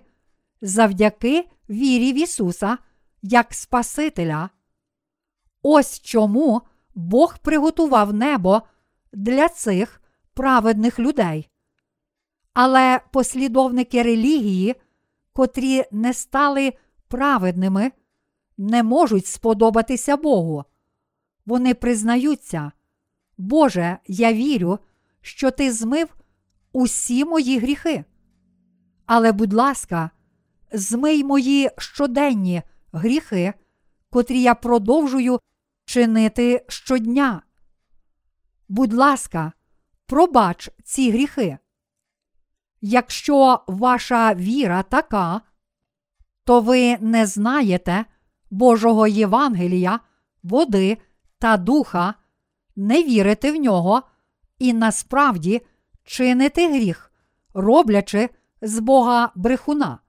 завдяки 0.61 1.49
вірі 1.69 2.13
в 2.13 2.17
Ісуса 2.17 2.77
як 3.21 3.53
Спасителя. 3.53 4.49
Ось 5.61 5.99
чому 6.01 6.61
Бог 6.95 7.37
приготував 7.37 8.13
небо 8.13 8.61
для 9.13 9.49
цих 9.49 10.01
праведних 10.33 10.99
людей. 10.99 11.49
Але 12.53 13.01
послідовники 13.11 14.03
релігії, 14.03 14.75
котрі 15.33 15.83
не 15.91 16.13
стали 16.13 16.73
праведними, 17.07 17.91
не 18.57 18.83
можуть 18.83 19.27
сподобатися 19.27 20.17
Богу. 20.17 20.63
Вони 21.45 21.73
признаються, 21.73 22.71
Боже, 23.37 23.97
я 24.07 24.33
вірю, 24.33 24.79
що 25.21 25.51
Ти 25.51 25.71
змив 25.71 26.15
усі 26.71 27.25
мої 27.25 27.59
гріхи. 27.59 28.05
Але, 29.05 29.31
будь 29.31 29.53
ласка, 29.53 30.09
змий 30.71 31.23
мої 31.23 31.69
щоденні 31.77 32.61
гріхи, 32.91 33.53
котрі 34.09 34.41
я 34.41 34.55
продовжую 34.55 35.39
чинити 35.85 36.65
щодня. 36.67 37.41
Будь 38.69 38.93
ласка, 38.93 39.51
пробач 40.05 40.69
ці 40.83 41.11
гріхи. 41.11 41.57
Якщо 42.81 43.63
ваша 43.67 44.33
віра 44.33 44.83
така, 44.83 45.41
то 46.43 46.61
ви 46.61 46.97
не 46.97 47.25
знаєте 47.25 48.05
Божого 48.49 49.07
Євангелія, 49.07 49.99
води 50.43 50.97
та 51.39 51.57
духа, 51.57 52.13
не 52.75 53.03
вірите 53.03 53.51
в 53.51 53.55
нього 53.55 54.03
і 54.59 54.73
насправді 54.73 55.61
чините 56.03 56.69
гріх, 56.69 57.11
роблячи 57.53 58.29
з 58.61 58.79
Бога 58.79 59.31
брехуна. 59.35 59.99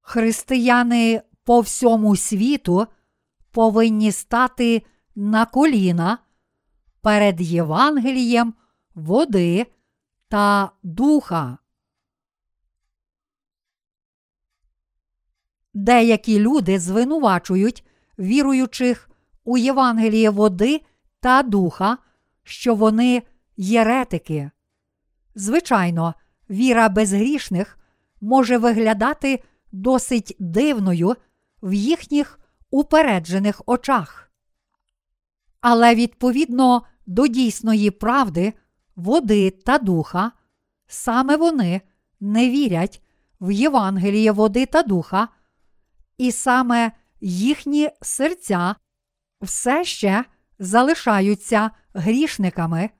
Християни 0.00 1.22
по 1.44 1.60
всьому 1.60 2.16
світу 2.16 2.86
повинні 3.50 4.12
стати 4.12 4.82
на 5.14 5.46
коліна 5.46 6.18
перед 7.00 7.40
Євангелієм 7.40 8.54
води 8.94 9.66
та 10.28 10.70
духа. 10.82 11.58
Деякі 15.78 16.38
люди 16.38 16.78
звинувачують 16.78 17.84
віруючих 18.18 19.10
у 19.44 19.58
Євангеліє 19.58 20.30
води 20.30 20.80
та 21.20 21.42
духа, 21.42 21.98
що 22.42 22.74
вони 22.74 23.22
єретики. 23.56 24.50
Звичайно, 25.34 26.14
віра 26.50 26.88
безгрішних 26.88 27.78
може 28.20 28.58
виглядати 28.58 29.42
досить 29.72 30.36
дивною 30.38 31.14
в 31.62 31.72
їхніх 31.72 32.40
упереджених 32.70 33.62
очах. 33.66 34.30
Але 35.60 35.94
відповідно 35.94 36.82
до 37.06 37.26
дійсної 37.26 37.90
правди, 37.90 38.52
води 38.96 39.50
та 39.50 39.78
духа, 39.78 40.32
саме 40.86 41.36
вони 41.36 41.80
не 42.20 42.50
вірять 42.50 43.02
в 43.40 43.50
Євангеліє 43.50 44.32
води 44.32 44.66
та 44.66 44.82
духа, 44.82 45.28
і 46.18 46.32
саме 46.32 46.92
їхні 47.20 47.90
серця 48.02 48.74
все 49.40 49.84
ще 49.84 50.24
залишаються 50.58 51.70
грішниками, 51.94 52.90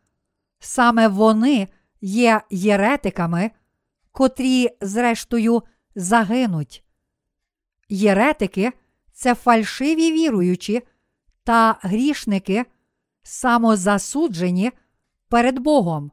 саме 0.59 1.09
вони 1.09 1.69
є 2.01 2.41
єретиками, 2.51 3.51
котрі, 4.13 4.69
зрештою, 4.81 5.63
загинуть. 5.95 6.85
Єретики 7.89 8.73
це 9.13 9.35
фальшиві 9.35 10.13
віруючі 10.13 10.83
та 11.45 11.79
грішники, 11.83 12.65
самозасуджені 13.23 14.73
перед 15.29 15.59
Богом. 15.59 16.13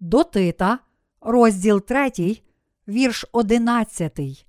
До 0.00 0.24
Тита, 0.24 0.78
розділ 1.20 1.80
3, 1.80 2.10
вірш 2.88 3.24
11. 3.32 4.46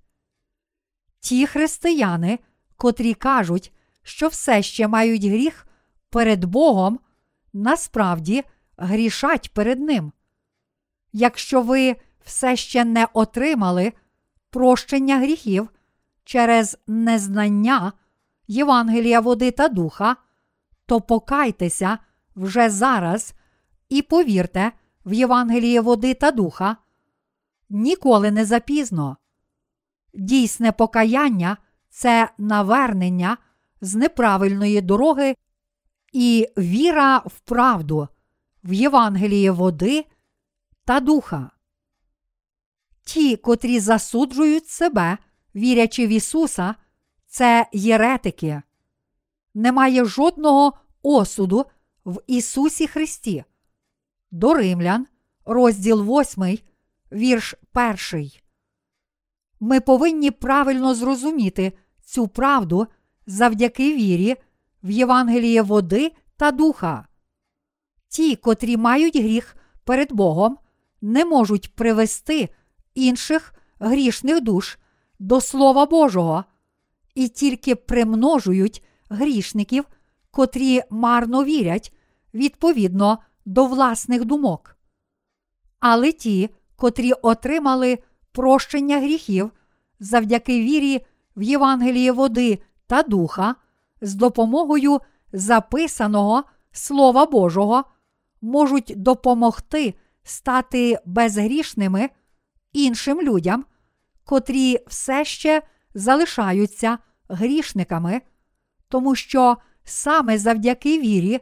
Ті 1.26 1.48
християни, 1.48 2.40
котрі 2.78 3.14
кажуть, 3.14 3.74
що 4.04 4.28
все 4.28 4.64
ще 4.64 4.88
мають 4.88 5.26
гріх 5.26 5.68
перед 6.10 6.46
Богом, 6.46 7.00
насправді 7.54 8.44
грішать 8.78 9.54
перед 9.54 9.80
Ним. 9.80 10.12
Якщо 11.14 11.62
ви 11.62 11.96
все 12.26 12.56
ще 12.56 12.86
не 12.86 13.08
отримали 13.14 13.94
прощення 14.50 15.20
гріхів 15.20 15.70
через 16.24 16.78
незнання 16.88 17.94
Євангелія 18.48 19.20
води 19.20 19.52
та 19.52 19.68
духа, 19.68 20.16
то 20.86 21.02
покайтеся 21.02 21.98
вже 22.36 22.70
зараз 22.70 23.34
і 23.90 24.02
повірте 24.02 24.72
в 25.06 25.14
Євангеліє 25.14 25.82
води 25.82 26.14
та 26.14 26.32
духа. 26.32 26.78
Ніколи 27.70 28.32
не 28.32 28.46
запізно. 28.46 29.18
Дійсне 30.16 30.72
покаяння 30.72 31.57
це 31.89 32.30
навернення 32.38 33.38
з 33.82 33.95
неправильної 33.95 34.82
дороги 34.82 35.36
і 36.13 36.47
віра 36.57 37.18
в 37.18 37.39
правду, 37.39 38.07
в 38.63 38.74
Євангеліє 38.74 39.51
води 39.51 40.05
та 40.86 40.99
духа. 40.99 41.51
Ті, 43.03 43.36
котрі 43.36 43.80
засуджують 43.80 44.68
себе, 44.68 45.18
вірячи 45.55 46.07
в 46.07 46.09
Ісуса, 46.09 46.76
це 47.28 47.68
єретики. 47.74 48.61
Немає 49.53 50.05
жодного 50.05 50.74
осуду 51.01 51.66
в 52.05 52.22
Ісусі 52.28 52.88
Христі. 52.88 53.43
До 54.32 54.53
Римлян, 54.53 55.07
розділ 55.45 56.20
8, 56.20 56.59
вірш 57.11 57.55
1. 57.74 58.45
Ми 59.66 59.80
повинні 59.80 60.32
правильно 60.32 60.95
зрозуміти 60.95 61.74
цю 62.03 62.28
правду 62.28 62.88
завдяки 63.28 63.95
вірі 63.95 64.36
в 64.84 64.89
Євангеліє 64.89 65.61
води 65.61 66.11
та 66.38 66.51
духа. 66.51 67.07
Ті, 68.07 68.36
котрі 68.36 68.78
мають 68.78 69.18
гріх 69.18 69.55
перед 69.84 70.13
Богом, 70.13 70.57
не 71.01 71.26
можуть 71.26 71.76
привести 71.76 72.49
інших 72.95 73.53
грішних 73.80 74.41
душ 74.41 74.78
до 75.20 75.41
Слова 75.41 75.86
Божого 75.86 76.43
і 77.16 77.28
тільки 77.28 77.76
примножують 77.76 78.84
грішників, 79.09 79.86
котрі 80.32 80.82
марно 80.89 81.43
вірять 81.43 81.93
відповідно 82.34 83.20
до 83.45 83.66
власних 83.66 84.26
думок. 84.26 84.78
Але 85.80 86.11
ті, 86.11 86.49
котрі 86.76 87.13
отримали 87.13 87.99
прощення 88.36 89.00
гріхів 89.00 89.52
завдяки 90.00 90.60
вірі 90.62 91.06
в 91.36 91.42
Євангеліє 91.42 92.12
води 92.12 92.60
та 92.88 93.04
духа, 93.04 93.56
з 94.02 94.16
допомогою 94.16 95.00
записаного 95.34 96.44
Слова 96.72 97.26
Божого, 97.26 97.84
можуть 98.42 98.94
допомогти 98.96 99.94
стати 100.24 101.00
безгрішними 101.06 102.10
іншим 102.74 103.22
людям, 103.22 103.66
котрі 104.24 104.78
все 104.88 105.26
ще 105.26 105.62
залишаються 105.94 106.98
грішниками, 107.30 108.22
тому 108.90 109.16
що 109.16 109.58
саме 109.84 110.38
завдяки 110.38 111.00
вірі 111.00 111.40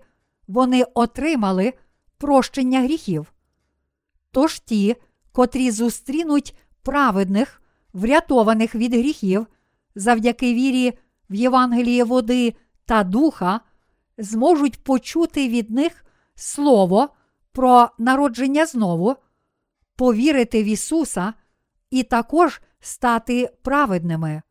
вони 0.48 0.84
отримали 0.94 1.74
прощення 2.18 2.82
гріхів. 2.82 3.34
Тож 4.32 4.60
ті, 4.60 4.96
котрі 5.32 5.72
зустрінуть 5.72 6.56
праведних, 6.84 7.62
врятованих 7.94 8.76
від 8.76 8.94
гріхів, 8.94 9.48
завдяки 9.96 10.54
вірі 10.54 10.94
в 11.30 11.36
Євангеліє 11.36 12.04
води 12.04 12.54
та 12.86 13.04
духа, 13.04 13.60
зможуть 14.18 14.84
почути 14.84 15.48
від 15.48 15.72
них 15.72 16.06
Слово 16.36 17.10
про 17.52 17.90
народження 17.98 18.66
знову, 18.66 19.16
повірити 19.96 20.64
в 20.64 20.66
Ісуса 20.66 21.34
і 21.90 22.04
також 22.04 22.62
стати 22.80 23.54
праведними. 23.62 24.42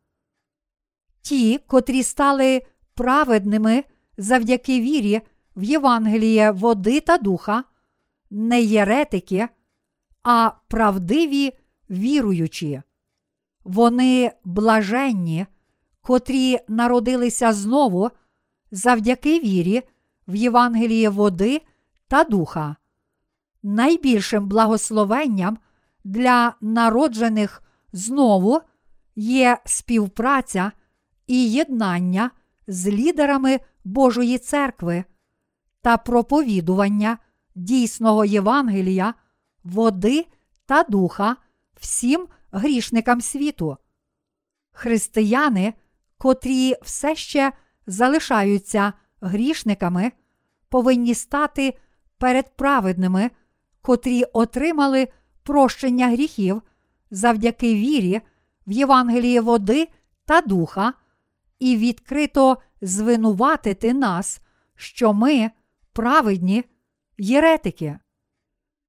Ті, 1.23 1.59
котрі 1.59 2.03
стали 2.03 2.63
праведними 2.95 3.85
завдяки 4.17 4.81
вірі 4.81 5.21
в 5.57 5.63
Євангеліє 5.63 6.51
води 6.51 7.01
та 7.01 7.19
духа, 7.19 7.65
не 8.31 8.63
єретики, 8.63 9.49
а 10.23 10.51
правдиві 10.69 11.53
віруючі. 11.91 12.83
Вони 13.65 14.33
блаженні, 14.45 15.47
котрі 16.01 16.59
народилися 16.69 17.53
знову 17.53 18.11
завдяки 18.71 19.41
вірі 19.41 19.83
в 20.29 20.35
Євангеліє 20.35 21.09
води 21.09 21.63
та 22.09 22.25
духа. 22.25 22.77
Найбільшим 23.63 24.49
благословенням 24.49 25.59
для 26.05 26.55
народжених 26.61 27.63
знову 27.93 28.61
є 29.17 29.59
співпраця 29.65 30.73
і 31.27 31.51
єднання 31.51 32.31
з 32.67 32.87
лідерами 32.87 33.61
Божої 33.85 34.39
церкви 34.39 35.05
та 35.83 35.97
проповідування 35.97 37.19
дійсного 37.55 38.25
Євангелія, 38.25 39.15
води 39.65 40.27
та 40.67 40.83
духа 40.83 41.37
всім 41.83 42.29
грішникам 42.53 43.21
світу. 43.21 43.77
Християни, 44.73 45.75
котрі 46.19 46.75
все 46.83 47.17
ще 47.17 47.53
залишаються 47.87 48.93
грішниками, 49.21 50.13
повинні 50.69 51.15
стати 51.15 51.79
перед 52.19 52.57
праведними, 52.57 53.31
котрі 53.81 54.25
отримали 54.25 55.09
прощення 55.43 56.09
гріхів 56.09 56.63
завдяки 57.11 57.75
вірі 57.75 58.21
в 58.67 58.73
Євангеліє 58.73 59.41
води 59.41 59.89
та 60.25 60.41
духа, 60.41 60.93
і 61.59 61.77
відкрито 61.77 62.59
звинуватити 62.83 63.95
нас, 63.95 64.41
що 64.77 65.13
ми 65.13 65.51
праведні 65.93 66.65
єретики. 67.19 67.99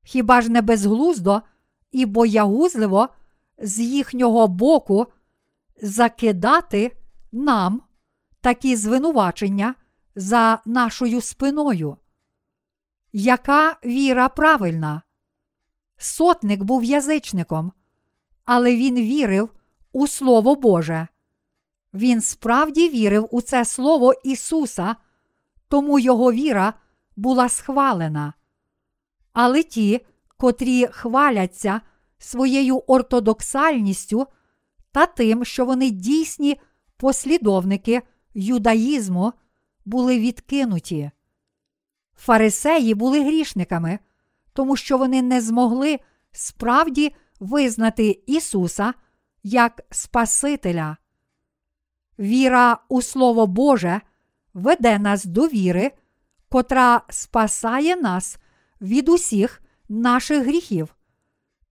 Хіба 0.03 0.41
ж 0.41 0.51
не 0.51 0.61
безглуздо 0.61 1.41
і 1.93 2.05
боягузливо 2.05 3.09
з 3.57 3.79
їхнього 3.79 4.47
боку 4.47 5.07
закидати 5.81 6.97
нам 7.31 7.81
такі 8.41 8.75
звинувачення 8.75 9.75
за 10.15 10.59
нашою 10.65 11.21
спиною? 11.21 11.97
Яка 13.13 13.77
віра 13.85 14.29
правильна? 14.29 15.01
Сотник 15.97 16.63
був 16.63 16.83
язичником, 16.83 17.71
але 18.45 18.75
він 18.75 18.95
вірив 18.95 19.49
у 19.91 20.07
Слово 20.07 20.55
Боже. 20.55 21.07
Він 21.93 22.21
справді 22.21 22.89
вірив 22.89 23.27
у 23.31 23.41
це 23.41 23.65
Слово 23.65 24.13
Ісуса, 24.23 24.95
тому 25.67 25.99
його 25.99 26.31
віра 26.31 26.73
була 27.15 27.49
схвалена. 27.49 28.33
Але 29.33 29.63
ті, 29.63 30.05
котрі 30.43 30.87
хваляться 30.91 31.81
своєю 32.17 32.83
ортодоксальністю 32.87 34.27
та 34.91 35.05
тим, 35.05 35.45
що 35.45 35.65
вони 35.65 35.89
дійсні 35.89 36.59
послідовники 36.97 38.01
юдаїзму, 38.33 39.33
були 39.85 40.19
відкинуті. 40.19 41.11
Фарисеї 42.15 42.93
були 42.93 43.23
грішниками, 43.23 43.99
тому 44.53 44.75
що 44.75 44.97
вони 44.97 45.21
не 45.21 45.41
змогли 45.41 45.99
справді 46.31 47.15
визнати 47.39 48.23
Ісуса 48.27 48.93
як 49.43 49.81
Спасителя. 49.91 50.97
Віра 52.19 52.77
у 52.89 53.01
Слово 53.01 53.47
Боже 53.47 54.01
веде 54.53 54.99
нас 54.99 55.25
до 55.25 55.47
віри, 55.47 55.91
котра 56.49 57.01
спасає 57.09 57.95
нас 57.95 58.37
від 58.81 59.09
усіх 59.09 59.59
наших 59.89 60.43
гріхів. 60.43 60.95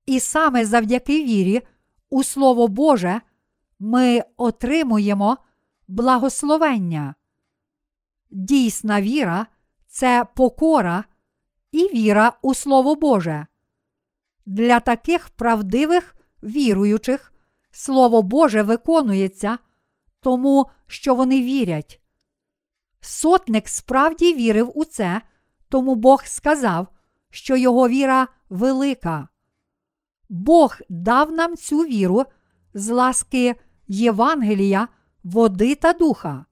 І 0.07 0.21
саме 0.21 0.67
завдяки 0.67 1.25
вірі 1.25 1.63
у 2.11 2.25
Слово 2.25 2.69
Боже 2.69 3.21
ми 3.79 4.25
отримуємо 4.37 5.39
благословення. 5.89 7.15
Дійсна 8.31 9.03
віра 9.03 9.47
це 9.87 10.27
покора 10.35 11.05
і 11.73 11.89
віра 11.95 12.33
у 12.43 12.55
Слово 12.55 12.95
Боже. 12.95 13.47
Для 14.47 14.81
таких 14.81 15.29
правдивих 15.29 16.17
віруючих 16.43 17.33
Слово 17.71 18.23
Боже 18.23 18.63
виконується, 18.63 19.59
тому 20.21 20.67
що 20.87 21.15
вони 21.15 21.43
вірять. 21.43 22.01
Сотник 23.01 23.69
справді 23.69 24.35
вірив 24.35 24.79
у 24.79 24.85
це, 24.85 25.21
тому 25.69 25.95
Бог 25.95 26.25
сказав, 26.25 26.87
що 27.33 27.57
його 27.57 27.89
віра 27.89 28.29
велика. 28.51 29.29
Бог 30.29 30.77
дав 30.89 31.33
нам 31.33 31.57
цю 31.57 31.79
віру 31.79 32.25
з 32.75 32.89
ласки 32.89 33.55
Євангелія, 33.89 34.89
води 35.25 35.75
та 35.75 35.93
духа. 35.93 36.45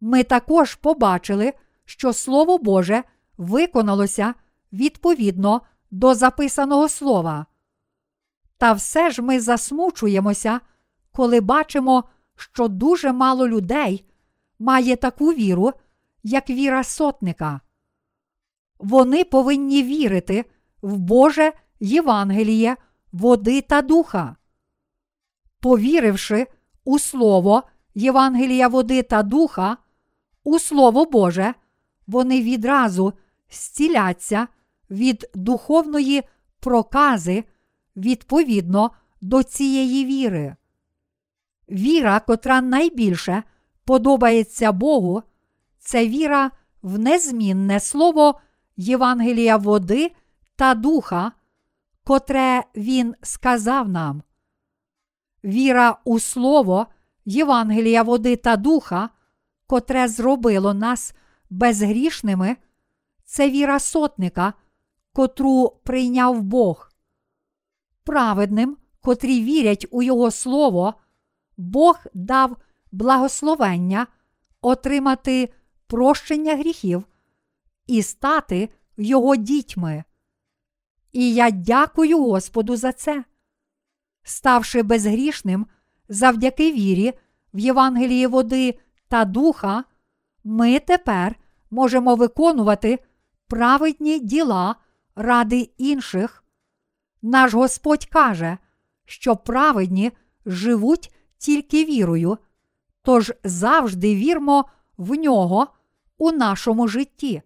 Ми 0.00 0.24
також 0.24 0.74
побачили, 0.74 1.52
що 1.84 2.12
Слово 2.12 2.58
Боже 2.58 3.04
виконалося 3.38 4.34
відповідно 4.72 5.60
до 5.90 6.14
записаного 6.14 6.88
слова. 6.88 7.46
Та 8.58 8.72
все 8.72 9.10
ж 9.10 9.22
ми 9.22 9.40
засмучуємося, 9.40 10.60
коли 11.12 11.40
бачимо, 11.40 12.04
що 12.36 12.68
дуже 12.68 13.12
мало 13.12 13.48
людей 13.48 14.04
має 14.58 14.96
таку 14.96 15.32
віру, 15.32 15.72
як 16.22 16.50
віра 16.50 16.84
сотника. 16.84 17.60
Вони 18.78 19.24
повинні 19.24 19.82
вірити 19.82 20.44
в 20.82 20.96
Боже 20.98 21.52
Євангеліє, 21.80 22.76
води 23.12 23.60
та 23.60 23.82
духа. 23.82 24.36
Повіривши 25.60 26.46
у 26.84 26.98
Слово 26.98 27.62
Євангелія 27.94 28.68
води 28.68 29.02
та 29.02 29.22
духа, 29.22 29.76
у 30.44 30.58
Слово 30.58 31.04
Боже, 31.04 31.54
вони 32.06 32.42
відразу 32.42 33.12
зціляться 33.50 34.48
від 34.90 35.30
духовної 35.34 36.22
прокази 36.60 37.44
відповідно 37.96 38.90
до 39.20 39.42
цієї 39.42 40.04
віри. 40.04 40.56
Віра, 41.68 42.20
котра 42.20 42.60
найбільше 42.60 43.42
подобається 43.84 44.72
Богу, 44.72 45.22
це 45.78 46.08
віра 46.08 46.50
в 46.82 46.98
незмінне 46.98 47.80
слово 47.80 48.40
Євангелія 48.76 49.56
води 49.56 50.12
та 50.56 50.74
духа, 50.74 51.32
котре 52.04 52.64
Він 52.76 53.14
сказав 53.22 53.88
нам. 53.88 54.22
Віра 55.44 55.98
у 56.04 56.18
Слово 56.18 56.86
Євангелія 57.24 58.02
води 58.02 58.36
та 58.36 58.56
духа, 58.56 59.10
котре 59.66 60.08
зробило 60.08 60.74
нас 60.74 61.14
безгрішними, 61.50 62.56
це 63.24 63.50
віра 63.50 63.78
сотника, 63.78 64.52
котру 65.12 65.72
прийняв 65.84 66.42
Бог. 66.42 66.90
Праведним, 68.04 68.76
котрі 69.00 69.44
вірять 69.44 69.86
у 69.90 70.02
Його 70.02 70.30
Слово, 70.30 70.94
Бог 71.56 71.98
дав 72.14 72.56
благословення 72.92 74.06
отримати 74.60 75.52
прощення 75.86 76.56
гріхів 76.56 77.04
і 77.86 78.02
стати 78.02 78.68
Його 78.96 79.36
дітьми. 79.36 80.04
І 81.12 81.34
я 81.34 81.50
дякую 81.50 82.18
Господу 82.18 82.76
за 82.76 82.92
це. 82.92 83.24
Ставши 84.22 84.82
безгрішним 84.82 85.66
завдяки 86.08 86.72
вірі 86.72 87.12
в 87.54 87.58
Євангелії 87.58 88.26
води 88.26 88.78
та 89.08 89.24
духа, 89.24 89.84
ми 90.44 90.78
тепер 90.78 91.36
можемо 91.70 92.14
виконувати 92.14 92.98
праведні 93.48 94.18
діла 94.18 94.76
ради 95.16 95.70
інших. 95.78 96.44
Наш 97.22 97.54
Господь 97.54 98.04
каже, 98.04 98.58
що 99.04 99.36
праведні 99.36 100.12
живуть 100.46 101.14
тільки 101.38 101.84
вірою, 101.84 102.38
тож 103.02 103.32
завжди 103.44 104.14
вірмо 104.14 104.64
в 104.96 105.14
нього 105.14 105.66
у 106.18 106.32
нашому 106.32 106.88
житті. 106.88 107.42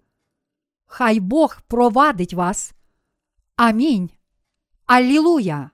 Хай 0.92 1.20
Бог 1.20 1.62
провадить 1.68 2.34
вас. 2.34 2.74
Амінь. 3.56 4.10
Аллилуйя! 4.86 5.70